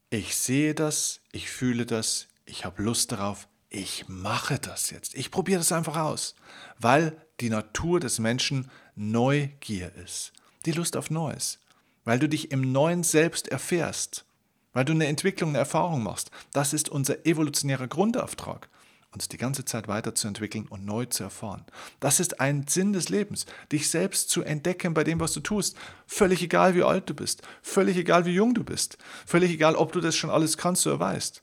ich 0.09 0.35
sehe 0.35 0.73
das, 0.73 1.21
ich 1.31 1.49
fühle 1.49 1.85
das, 1.85 2.27
ich 2.45 2.65
habe 2.65 2.81
Lust 2.81 3.11
darauf, 3.11 3.47
ich 3.69 4.05
mache 4.07 4.59
das 4.59 4.89
jetzt. 4.89 5.15
Ich 5.15 5.31
probiere 5.31 5.59
das 5.59 5.71
einfach 5.71 5.97
aus, 5.97 6.35
weil 6.79 7.17
die 7.41 7.49
Natur 7.49 7.99
des 7.99 8.19
Menschen 8.19 8.71
Neugier 8.95 9.93
ist. 9.95 10.31
Die 10.65 10.71
Lust 10.71 10.95
auf 10.97 11.09
Neues. 11.09 11.59
Weil 12.03 12.19
du 12.19 12.29
dich 12.29 12.51
im 12.51 12.71
Neuen 12.71 13.03
selbst 13.03 13.49
erfährst. 13.49 14.25
Weil 14.71 14.85
du 14.85 14.93
eine 14.93 15.07
Entwicklung, 15.07 15.49
eine 15.49 15.57
Erfahrung 15.57 16.03
machst. 16.03 16.31
Das 16.53 16.73
ist 16.73 16.87
unser 16.89 17.25
evolutionärer 17.25 17.87
Grundauftrag 17.87 18.69
uns 19.11 19.27
die 19.27 19.37
ganze 19.37 19.65
Zeit 19.65 19.87
weiterzuentwickeln 19.87 20.67
und 20.67 20.85
neu 20.85 21.05
zu 21.05 21.23
erfahren. 21.23 21.65
Das 21.99 22.19
ist 22.19 22.39
ein 22.39 22.67
Sinn 22.67 22.93
des 22.93 23.09
Lebens, 23.09 23.45
dich 23.71 23.89
selbst 23.89 24.29
zu 24.29 24.43
entdecken 24.43 24.93
bei 24.93 25.03
dem, 25.03 25.19
was 25.19 25.33
du 25.33 25.39
tust. 25.39 25.77
Völlig 26.05 26.41
egal, 26.41 26.75
wie 26.75 26.83
alt 26.83 27.09
du 27.09 27.13
bist, 27.13 27.41
völlig 27.61 27.97
egal, 27.97 28.25
wie 28.25 28.33
jung 28.33 28.53
du 28.53 28.63
bist, 28.63 28.97
völlig 29.25 29.51
egal, 29.51 29.75
ob 29.75 29.91
du 29.91 30.01
das 30.01 30.15
schon 30.15 30.29
alles 30.29 30.57
kannst 30.57 30.85
oder 30.85 30.99
weißt. 30.99 31.41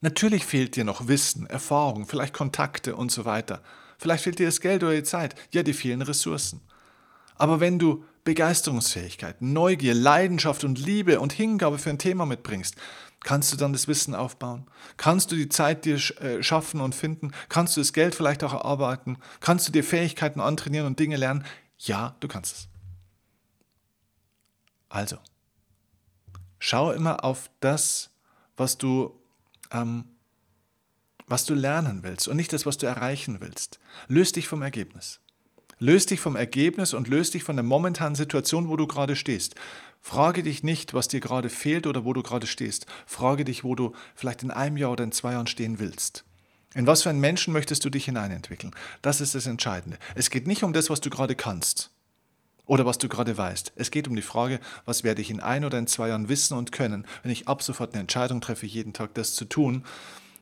Natürlich 0.00 0.44
fehlt 0.44 0.76
dir 0.76 0.84
noch 0.84 1.08
Wissen, 1.08 1.46
Erfahrung, 1.46 2.06
vielleicht 2.06 2.32
Kontakte 2.32 2.94
und 2.94 3.10
so 3.10 3.24
weiter. 3.24 3.62
Vielleicht 3.98 4.24
fehlt 4.24 4.38
dir 4.38 4.46
das 4.46 4.60
Geld 4.60 4.82
oder 4.84 4.94
die 4.94 5.02
Zeit. 5.02 5.34
Ja, 5.50 5.64
dir 5.64 5.74
fehlen 5.74 6.02
Ressourcen. 6.02 6.60
Aber 7.34 7.60
wenn 7.60 7.78
du 7.78 8.04
Begeisterungsfähigkeit, 8.22 9.40
Neugier, 9.40 9.94
Leidenschaft 9.94 10.62
und 10.62 10.78
Liebe 10.78 11.18
und 11.18 11.32
Hingabe 11.32 11.78
für 11.78 11.90
ein 11.90 11.98
Thema 11.98 12.26
mitbringst, 12.26 12.76
Kannst 13.20 13.52
du 13.52 13.56
dann 13.56 13.72
das 13.72 13.88
Wissen 13.88 14.14
aufbauen? 14.14 14.66
Kannst 14.96 15.32
du 15.32 15.36
die 15.36 15.48
Zeit 15.48 15.84
dir 15.84 15.96
äh, 16.20 16.42
schaffen 16.42 16.80
und 16.80 16.94
finden? 16.94 17.32
Kannst 17.48 17.76
du 17.76 17.80
das 17.80 17.92
Geld 17.92 18.14
vielleicht 18.14 18.44
auch 18.44 18.52
erarbeiten? 18.52 19.18
Kannst 19.40 19.66
du 19.66 19.72
dir 19.72 19.82
Fähigkeiten 19.82 20.40
antrainieren 20.40 20.86
und 20.86 20.98
Dinge 20.98 21.16
lernen? 21.16 21.44
Ja, 21.78 22.16
du 22.20 22.28
kannst 22.28 22.56
es. 22.56 22.68
Also, 24.88 25.18
schau 26.58 26.92
immer 26.92 27.24
auf 27.24 27.50
das, 27.60 28.10
was 28.56 28.78
du, 28.78 29.20
ähm, 29.70 30.04
was 31.26 31.44
du 31.44 31.54
lernen 31.54 32.02
willst 32.02 32.28
und 32.28 32.36
nicht 32.36 32.52
das, 32.52 32.66
was 32.66 32.78
du 32.78 32.86
erreichen 32.86 33.40
willst. 33.40 33.80
Löst 34.06 34.36
dich 34.36 34.48
vom 34.48 34.62
Ergebnis. 34.62 35.20
Löst 35.80 36.10
dich 36.10 36.18
vom 36.18 36.34
Ergebnis 36.34 36.92
und 36.92 37.06
löst 37.06 37.34
dich 37.34 37.44
von 37.44 37.56
der 37.56 37.62
momentanen 37.62 38.16
Situation, 38.16 38.68
wo 38.68 38.76
du 38.76 38.86
gerade 38.86 39.14
stehst. 39.14 39.54
Frage 40.00 40.42
dich 40.42 40.62
nicht, 40.62 40.94
was 40.94 41.08
dir 41.08 41.20
gerade 41.20 41.50
fehlt 41.50 41.86
oder 41.86 42.04
wo 42.04 42.12
du 42.12 42.22
gerade 42.22 42.46
stehst. 42.46 42.86
Frage 43.06 43.44
dich, 43.44 43.62
wo 43.62 43.74
du 43.74 43.92
vielleicht 44.14 44.42
in 44.42 44.50
einem 44.50 44.76
Jahr 44.76 44.92
oder 44.92 45.04
in 45.04 45.12
zwei 45.12 45.32
Jahren 45.32 45.46
stehen 45.46 45.78
willst. 45.78 46.24
In 46.74 46.86
was 46.86 47.02
für 47.02 47.10
einen 47.10 47.20
Menschen 47.20 47.52
möchtest 47.52 47.84
du 47.84 47.90
dich 47.90 48.06
hineinentwickeln? 48.06 48.74
Das 49.02 49.20
ist 49.20 49.34
das 49.34 49.46
Entscheidende. 49.46 49.98
Es 50.14 50.30
geht 50.30 50.46
nicht 50.46 50.64
um 50.64 50.72
das, 50.72 50.90
was 50.90 51.00
du 51.00 51.10
gerade 51.10 51.34
kannst 51.34 51.90
oder 52.66 52.84
was 52.84 52.98
du 52.98 53.08
gerade 53.08 53.36
weißt. 53.36 53.72
Es 53.76 53.90
geht 53.90 54.08
um 54.08 54.16
die 54.16 54.22
Frage, 54.22 54.60
was 54.84 55.04
werde 55.04 55.22
ich 55.22 55.30
in 55.30 55.40
ein 55.40 55.64
oder 55.64 55.78
in 55.78 55.86
zwei 55.86 56.08
Jahren 56.08 56.28
wissen 56.28 56.56
und 56.56 56.72
können, 56.72 57.06
wenn 57.22 57.32
ich 57.32 57.48
ab 57.48 57.62
sofort 57.62 57.94
eine 57.94 58.00
Entscheidung 58.00 58.40
treffe, 58.40 58.66
jeden 58.66 58.92
Tag 58.92 59.14
das 59.14 59.34
zu 59.34 59.44
tun, 59.44 59.84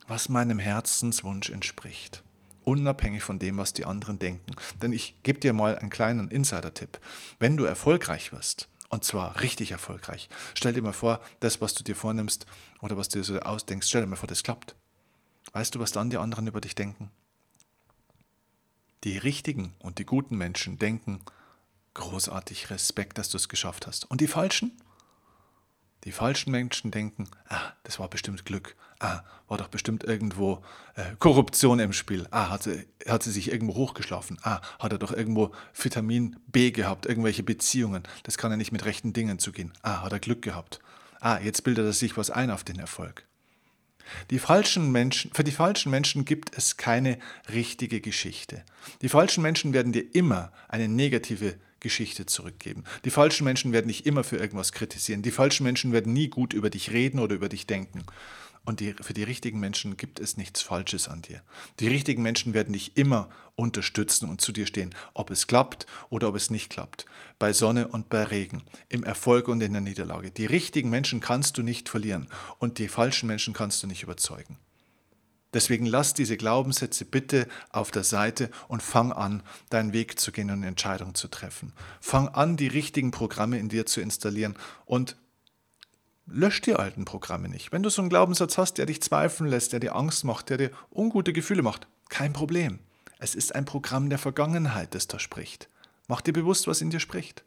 was 0.08 0.28
meinem 0.28 0.58
Herzenswunsch 0.58 1.50
entspricht. 1.50 2.22
Unabhängig 2.66 3.22
von 3.22 3.38
dem, 3.38 3.58
was 3.58 3.74
die 3.74 3.84
anderen 3.84 4.18
denken. 4.18 4.56
Denn 4.82 4.92
ich 4.92 5.14
gebe 5.22 5.38
dir 5.38 5.52
mal 5.52 5.78
einen 5.78 5.88
kleinen 5.88 6.32
Insider-Tipp. 6.32 6.98
Wenn 7.38 7.56
du 7.56 7.62
erfolgreich 7.64 8.32
wirst, 8.32 8.68
und 8.88 9.04
zwar 9.04 9.40
richtig 9.40 9.70
erfolgreich. 9.70 10.28
Stell 10.54 10.72
dir 10.72 10.82
mal 10.82 10.92
vor, 10.92 11.20
das, 11.38 11.60
was 11.60 11.74
du 11.74 11.84
dir 11.84 11.94
vornimmst 11.94 12.44
oder 12.80 12.96
was 12.96 13.08
du 13.08 13.20
dir 13.20 13.24
so 13.24 13.38
ausdenkst, 13.38 13.88
stell 13.88 14.00
dir 14.00 14.08
mal 14.08 14.16
vor, 14.16 14.26
das 14.26 14.42
klappt. 14.42 14.74
Weißt 15.52 15.76
du, 15.76 15.78
was 15.78 15.92
dann 15.92 16.10
die 16.10 16.16
anderen 16.16 16.48
über 16.48 16.60
dich 16.60 16.74
denken? 16.74 17.12
Die 19.04 19.16
richtigen 19.16 19.74
und 19.78 20.00
die 20.00 20.04
guten 20.04 20.36
Menschen 20.36 20.76
denken, 20.76 21.20
großartig 21.94 22.70
Respekt, 22.70 23.18
dass 23.18 23.28
du 23.28 23.36
es 23.36 23.48
geschafft 23.48 23.86
hast. 23.86 24.10
Und 24.10 24.20
die 24.20 24.26
falschen? 24.26 24.72
Die 26.06 26.12
falschen 26.12 26.52
Menschen 26.52 26.92
denken, 26.92 27.28
ah, 27.48 27.72
das 27.82 27.98
war 27.98 28.08
bestimmt 28.08 28.44
Glück. 28.44 28.76
Ah, 29.00 29.22
war 29.48 29.58
doch 29.58 29.66
bestimmt 29.66 30.04
irgendwo 30.04 30.62
äh, 30.94 31.02
Korruption 31.18 31.80
im 31.80 31.92
Spiel. 31.92 32.28
Ah, 32.30 32.48
hat 32.48 32.62
sie, 32.62 32.86
hat 33.08 33.24
sie 33.24 33.32
sich 33.32 33.50
irgendwo 33.50 33.74
hochgeschlafen. 33.74 34.38
Ah, 34.42 34.60
hat 34.78 34.92
er 34.92 34.98
doch 34.98 35.12
irgendwo 35.12 35.50
Vitamin 35.74 36.36
B 36.46 36.70
gehabt, 36.70 37.06
irgendwelche 37.06 37.42
Beziehungen. 37.42 38.04
Das 38.22 38.38
kann 38.38 38.52
ja 38.52 38.56
nicht 38.56 38.70
mit 38.70 38.84
rechten 38.84 39.14
Dingen 39.14 39.40
zugehen. 39.40 39.72
Ah, 39.82 40.02
hat 40.02 40.12
er 40.12 40.20
Glück 40.20 40.42
gehabt. 40.42 40.78
Ah, 41.18 41.40
jetzt 41.42 41.64
bildet 41.64 41.84
er 41.84 41.92
sich 41.92 42.16
was 42.16 42.30
ein 42.30 42.52
auf 42.52 42.62
den 42.62 42.78
Erfolg. 42.78 43.26
Die 44.30 44.38
falschen 44.38 44.92
Menschen, 44.92 45.32
für 45.34 45.42
die 45.42 45.50
falschen 45.50 45.90
Menschen 45.90 46.24
gibt 46.24 46.56
es 46.56 46.76
keine 46.76 47.18
richtige 47.52 48.00
Geschichte. 48.00 48.62
Die 49.02 49.08
falschen 49.08 49.42
Menschen 49.42 49.72
werden 49.72 49.90
dir 49.90 50.14
immer 50.14 50.52
eine 50.68 50.86
negative 50.86 51.56
Geschichte 51.86 52.26
zurückgeben. 52.26 52.82
Die 53.04 53.10
falschen 53.10 53.44
Menschen 53.44 53.72
werden 53.72 53.86
dich 53.86 54.06
immer 54.06 54.24
für 54.24 54.38
irgendwas 54.38 54.72
kritisieren. 54.72 55.22
Die 55.22 55.30
falschen 55.30 55.62
Menschen 55.62 55.92
werden 55.92 56.12
nie 56.12 56.26
gut 56.26 56.52
über 56.52 56.68
dich 56.68 56.90
reden 56.90 57.20
oder 57.20 57.36
über 57.36 57.48
dich 57.48 57.68
denken. 57.68 58.04
Und 58.64 58.80
die, 58.80 58.94
für 59.00 59.14
die 59.14 59.22
richtigen 59.22 59.60
Menschen 59.60 59.96
gibt 59.96 60.18
es 60.18 60.36
nichts 60.36 60.60
Falsches 60.62 61.06
an 61.06 61.22
dir. 61.22 61.42
Die 61.78 61.86
richtigen 61.86 62.22
Menschen 62.22 62.54
werden 62.54 62.72
dich 62.72 62.96
immer 62.96 63.28
unterstützen 63.54 64.28
und 64.28 64.40
zu 64.40 64.50
dir 64.50 64.66
stehen, 64.66 64.92
ob 65.14 65.30
es 65.30 65.46
klappt 65.46 65.86
oder 66.10 66.28
ob 66.28 66.34
es 66.34 66.50
nicht 66.50 66.70
klappt. 66.70 67.06
Bei 67.38 67.52
Sonne 67.52 67.86
und 67.86 68.08
bei 68.08 68.24
Regen, 68.24 68.64
im 68.88 69.04
Erfolg 69.04 69.46
und 69.46 69.62
in 69.62 69.72
der 69.72 69.82
Niederlage. 69.82 70.32
Die 70.32 70.46
richtigen 70.46 70.90
Menschen 70.90 71.20
kannst 71.20 71.56
du 71.56 71.62
nicht 71.62 71.88
verlieren 71.88 72.26
und 72.58 72.78
die 72.78 72.88
falschen 72.88 73.28
Menschen 73.28 73.54
kannst 73.54 73.80
du 73.84 73.86
nicht 73.86 74.02
überzeugen. 74.02 74.58
Deswegen 75.56 75.86
lass 75.86 76.12
diese 76.12 76.36
Glaubenssätze 76.36 77.06
bitte 77.06 77.48
auf 77.70 77.90
der 77.90 78.04
Seite 78.04 78.50
und 78.68 78.82
fang 78.82 79.10
an, 79.10 79.42
deinen 79.70 79.94
Weg 79.94 80.20
zu 80.20 80.30
gehen 80.30 80.50
und 80.50 80.62
Entscheidungen 80.62 81.14
zu 81.14 81.28
treffen. 81.28 81.72
Fang 81.98 82.28
an, 82.28 82.58
die 82.58 82.66
richtigen 82.66 83.10
Programme 83.10 83.58
in 83.58 83.70
dir 83.70 83.86
zu 83.86 84.02
installieren 84.02 84.54
und 84.84 85.16
lösch 86.26 86.60
die 86.60 86.74
alten 86.74 87.06
Programme 87.06 87.48
nicht. 87.48 87.72
Wenn 87.72 87.82
du 87.82 87.88
so 87.88 88.02
einen 88.02 88.10
Glaubenssatz 88.10 88.58
hast, 88.58 88.74
der 88.74 88.84
dich 88.84 89.00
zweifeln 89.00 89.48
lässt, 89.48 89.72
der 89.72 89.80
dir 89.80 89.96
Angst 89.96 90.24
macht, 90.24 90.50
der 90.50 90.58
dir 90.58 90.70
ungute 90.94 91.32
Gefühle 91.32 91.62
macht, 91.62 91.86
kein 92.10 92.34
Problem. 92.34 92.78
Es 93.18 93.34
ist 93.34 93.54
ein 93.54 93.64
Programm 93.64 94.10
der 94.10 94.18
Vergangenheit, 94.18 94.94
das 94.94 95.06
da 95.06 95.18
spricht. 95.18 95.70
Mach 96.06 96.20
dir 96.20 96.34
bewusst, 96.34 96.66
was 96.66 96.82
in 96.82 96.90
dir 96.90 97.00
spricht. 97.00 97.44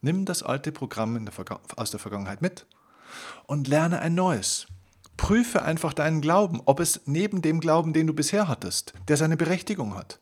Nimm 0.00 0.24
das 0.24 0.42
alte 0.42 0.72
Programm 0.72 1.22
der 1.26 1.60
aus 1.76 1.90
der 1.90 2.00
Vergangenheit 2.00 2.40
mit 2.40 2.64
und 3.44 3.68
lerne 3.68 3.98
ein 3.98 4.14
neues. 4.14 4.66
Prüfe 5.16 5.62
einfach 5.62 5.92
deinen 5.92 6.20
Glauben, 6.20 6.60
ob 6.64 6.80
es 6.80 7.02
neben 7.06 7.42
dem 7.42 7.60
Glauben, 7.60 7.92
den 7.92 8.06
du 8.06 8.14
bisher 8.14 8.48
hattest, 8.48 8.94
der 9.08 9.16
seine 9.16 9.36
Berechtigung 9.36 9.94
hat, 9.94 10.20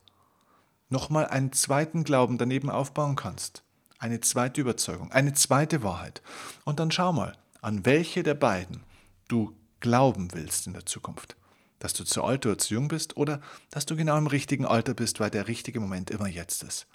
nochmal 0.88 1.26
einen 1.26 1.52
zweiten 1.52 2.04
Glauben 2.04 2.38
daneben 2.38 2.70
aufbauen 2.70 3.16
kannst 3.16 3.64
eine 4.04 4.20
zweite 4.20 4.60
Überzeugung, 4.60 5.10
eine 5.12 5.32
zweite 5.32 5.82
Wahrheit. 5.82 6.20
Und 6.64 6.78
dann 6.78 6.90
schau 6.90 7.14
mal, 7.14 7.36
an 7.62 7.86
welche 7.86 8.22
der 8.22 8.34
beiden 8.34 8.82
du 9.28 9.56
glauben 9.80 10.34
willst 10.34 10.66
in 10.66 10.74
der 10.74 10.84
Zukunft. 10.84 11.36
Dass 11.78 11.94
du 11.94 12.04
zu 12.04 12.22
alt 12.22 12.44
oder 12.44 12.58
zu 12.58 12.74
jung 12.74 12.88
bist 12.88 13.16
oder 13.16 13.40
dass 13.70 13.86
du 13.86 13.96
genau 13.96 14.18
im 14.18 14.26
richtigen 14.26 14.66
Alter 14.66 14.92
bist, 14.92 15.20
weil 15.20 15.30
der 15.30 15.48
richtige 15.48 15.80
Moment 15.80 16.10
immer 16.10 16.28
jetzt 16.28 16.62
ist. 16.62 16.86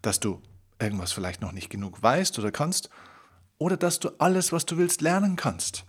Dass 0.00 0.20
du 0.20 0.40
irgendwas 0.78 1.12
vielleicht 1.12 1.42
noch 1.42 1.52
nicht 1.52 1.68
genug 1.68 2.02
weißt 2.02 2.38
oder 2.38 2.50
kannst 2.50 2.88
oder 3.58 3.76
dass 3.76 4.00
du 4.00 4.08
alles, 4.18 4.52
was 4.52 4.64
du 4.64 4.78
willst, 4.78 5.02
lernen 5.02 5.36
kannst. 5.36 5.84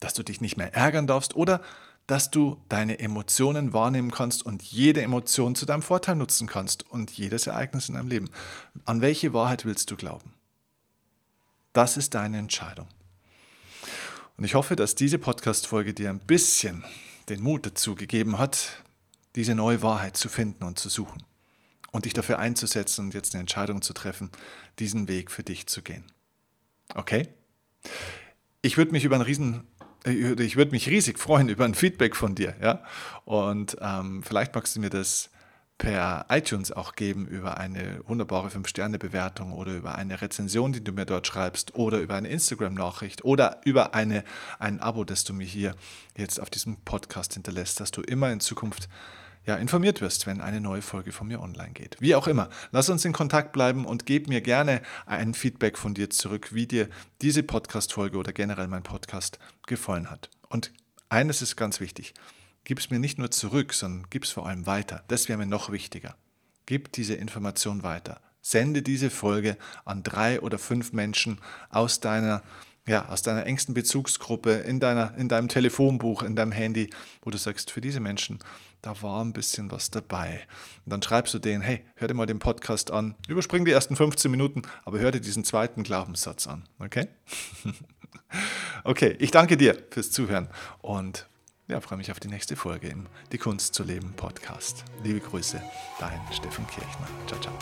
Dass 0.00 0.14
du 0.14 0.22
dich 0.22 0.40
nicht 0.40 0.56
mehr 0.56 0.74
ärgern 0.74 1.06
darfst 1.06 1.36
oder 1.36 1.60
dass 2.08 2.30
du 2.30 2.56
deine 2.70 2.98
Emotionen 3.00 3.74
wahrnehmen 3.74 4.10
kannst 4.10 4.44
und 4.44 4.62
jede 4.62 5.02
Emotion 5.02 5.54
zu 5.54 5.66
deinem 5.66 5.82
Vorteil 5.82 6.16
nutzen 6.16 6.46
kannst 6.46 6.90
und 6.90 7.10
jedes 7.10 7.46
Ereignis 7.46 7.88
in 7.90 7.96
deinem 7.96 8.08
Leben. 8.08 8.30
An 8.86 9.02
welche 9.02 9.34
Wahrheit 9.34 9.66
willst 9.66 9.90
du 9.90 9.96
glauben? 9.96 10.32
Das 11.74 11.98
ist 11.98 12.14
deine 12.14 12.38
Entscheidung. 12.38 12.88
Und 14.38 14.44
ich 14.44 14.54
hoffe, 14.54 14.74
dass 14.74 14.94
diese 14.94 15.18
Podcast-Folge 15.18 15.92
dir 15.92 16.08
ein 16.08 16.20
bisschen 16.20 16.82
den 17.28 17.42
Mut 17.42 17.66
dazu 17.66 17.94
gegeben 17.94 18.38
hat, 18.38 18.82
diese 19.36 19.54
neue 19.54 19.82
Wahrheit 19.82 20.16
zu 20.16 20.30
finden 20.30 20.64
und 20.64 20.78
zu 20.78 20.88
suchen 20.88 21.24
und 21.92 22.06
dich 22.06 22.14
dafür 22.14 22.38
einzusetzen 22.38 23.06
und 23.06 23.14
jetzt 23.14 23.34
eine 23.34 23.40
Entscheidung 23.40 23.82
zu 23.82 23.92
treffen, 23.92 24.30
diesen 24.78 25.08
Weg 25.08 25.30
für 25.30 25.42
dich 25.42 25.66
zu 25.66 25.82
gehen. 25.82 26.04
Okay? 26.94 27.28
Ich 28.62 28.78
würde 28.78 28.92
mich 28.92 29.04
über 29.04 29.16
einen 29.16 29.24
riesen 29.24 29.66
ich 30.08 30.56
würde 30.56 30.70
mich 30.70 30.88
riesig 30.88 31.18
freuen 31.18 31.48
über 31.48 31.64
ein 31.64 31.74
Feedback 31.74 32.16
von 32.16 32.34
dir. 32.34 32.54
Ja? 32.60 32.82
Und 33.24 33.76
ähm, 33.80 34.22
vielleicht 34.22 34.54
magst 34.54 34.76
du 34.76 34.80
mir 34.80 34.90
das 34.90 35.30
per 35.78 36.26
iTunes 36.28 36.72
auch 36.72 36.96
geben 36.96 37.26
über 37.26 37.56
eine 37.56 38.00
wunderbare 38.06 38.48
5-Sterne-Bewertung 38.48 39.52
oder 39.52 39.72
über 39.74 39.94
eine 39.94 40.20
Rezension, 40.20 40.72
die 40.72 40.82
du 40.82 40.92
mir 40.92 41.06
dort 41.06 41.28
schreibst 41.28 41.76
oder 41.76 42.00
über 42.00 42.16
eine 42.16 42.28
Instagram-Nachricht 42.28 43.24
oder 43.24 43.60
über 43.64 43.94
eine, 43.94 44.24
ein 44.58 44.80
Abo, 44.80 45.04
das 45.04 45.22
du 45.22 45.32
mir 45.32 45.46
hier 45.46 45.76
jetzt 46.16 46.40
auf 46.40 46.50
diesem 46.50 46.78
Podcast 46.78 47.34
hinterlässt, 47.34 47.78
dass 47.78 47.92
du 47.92 48.02
immer 48.02 48.32
in 48.32 48.40
Zukunft 48.40 48.88
ja, 49.48 49.56
informiert 49.56 50.02
wirst, 50.02 50.26
wenn 50.26 50.42
eine 50.42 50.60
neue 50.60 50.82
Folge 50.82 51.10
von 51.10 51.26
mir 51.26 51.40
online 51.40 51.72
geht. 51.72 51.96
Wie 52.00 52.14
auch 52.14 52.26
immer, 52.28 52.50
lass 52.70 52.90
uns 52.90 53.06
in 53.06 53.14
Kontakt 53.14 53.50
bleiben 53.52 53.86
und 53.86 54.04
gib 54.04 54.28
mir 54.28 54.42
gerne 54.42 54.82
ein 55.06 55.32
Feedback 55.32 55.78
von 55.78 55.94
dir 55.94 56.10
zurück, 56.10 56.52
wie 56.52 56.66
dir 56.66 56.90
diese 57.22 57.42
Podcast-Folge 57.42 58.18
oder 58.18 58.34
generell 58.34 58.68
mein 58.68 58.82
Podcast 58.82 59.38
gefallen 59.66 60.10
hat. 60.10 60.28
Und 60.50 60.70
eines 61.08 61.40
ist 61.40 61.56
ganz 61.56 61.80
wichtig, 61.80 62.12
gib 62.64 62.78
es 62.78 62.90
mir 62.90 62.98
nicht 62.98 63.18
nur 63.18 63.30
zurück, 63.30 63.72
sondern 63.72 64.10
gib 64.10 64.24
es 64.24 64.32
vor 64.32 64.46
allem 64.46 64.66
weiter. 64.66 65.02
Das 65.08 65.30
wäre 65.30 65.38
mir 65.38 65.46
noch 65.46 65.72
wichtiger. 65.72 66.14
Gib 66.66 66.92
diese 66.92 67.14
Information 67.14 67.82
weiter. 67.82 68.20
Sende 68.42 68.82
diese 68.82 69.08
Folge 69.08 69.56
an 69.86 70.02
drei 70.02 70.42
oder 70.42 70.58
fünf 70.58 70.92
Menschen 70.92 71.40
aus 71.70 72.00
deiner 72.00 72.42
ja, 72.88 73.08
aus 73.08 73.22
deiner 73.22 73.46
engsten 73.46 73.74
Bezugsgruppe, 73.74 74.52
in, 74.52 74.80
deiner, 74.80 75.14
in 75.16 75.28
deinem 75.28 75.48
Telefonbuch, 75.48 76.22
in 76.22 76.34
deinem 76.34 76.52
Handy, 76.52 76.90
wo 77.22 77.30
du 77.30 77.38
sagst, 77.38 77.70
für 77.70 77.80
diese 77.80 78.00
Menschen 78.00 78.40
da 78.82 79.00
war 79.02 79.24
ein 79.24 79.32
bisschen 79.32 79.70
was 79.70 79.90
dabei. 79.90 80.46
Und 80.84 80.92
dann 80.92 81.02
schreibst 81.02 81.34
du 81.34 81.38
denen, 81.38 81.62
hey, 81.62 81.84
hör 81.96 82.08
dir 82.08 82.14
mal 82.14 82.26
den 82.26 82.38
Podcast 82.38 82.90
an, 82.90 83.14
überspring 83.26 83.64
die 83.64 83.72
ersten 83.72 83.96
15 83.96 84.30
Minuten, 84.30 84.62
aber 84.84 84.98
hör 84.98 85.10
dir 85.10 85.20
diesen 85.20 85.44
zweiten 85.44 85.82
Glaubenssatz 85.82 86.46
an, 86.46 86.64
okay? 86.78 87.08
okay, 88.84 89.16
ich 89.18 89.30
danke 89.30 89.56
dir 89.56 89.76
fürs 89.90 90.10
Zuhören 90.10 90.48
und 90.80 91.26
ja, 91.66 91.80
freue 91.80 91.98
mich 91.98 92.10
auf 92.10 92.20
die 92.20 92.28
nächste 92.28 92.56
Folge 92.56 92.88
im 92.88 93.06
Die 93.30 93.38
Kunst 93.38 93.74
zu 93.74 93.82
leben 93.82 94.14
Podcast. 94.16 94.84
Liebe 95.02 95.20
Grüße, 95.20 95.62
dein 96.00 96.20
Steffen 96.32 96.66
Kirchner. 96.66 97.08
Ciao, 97.26 97.40
ciao. 97.40 97.58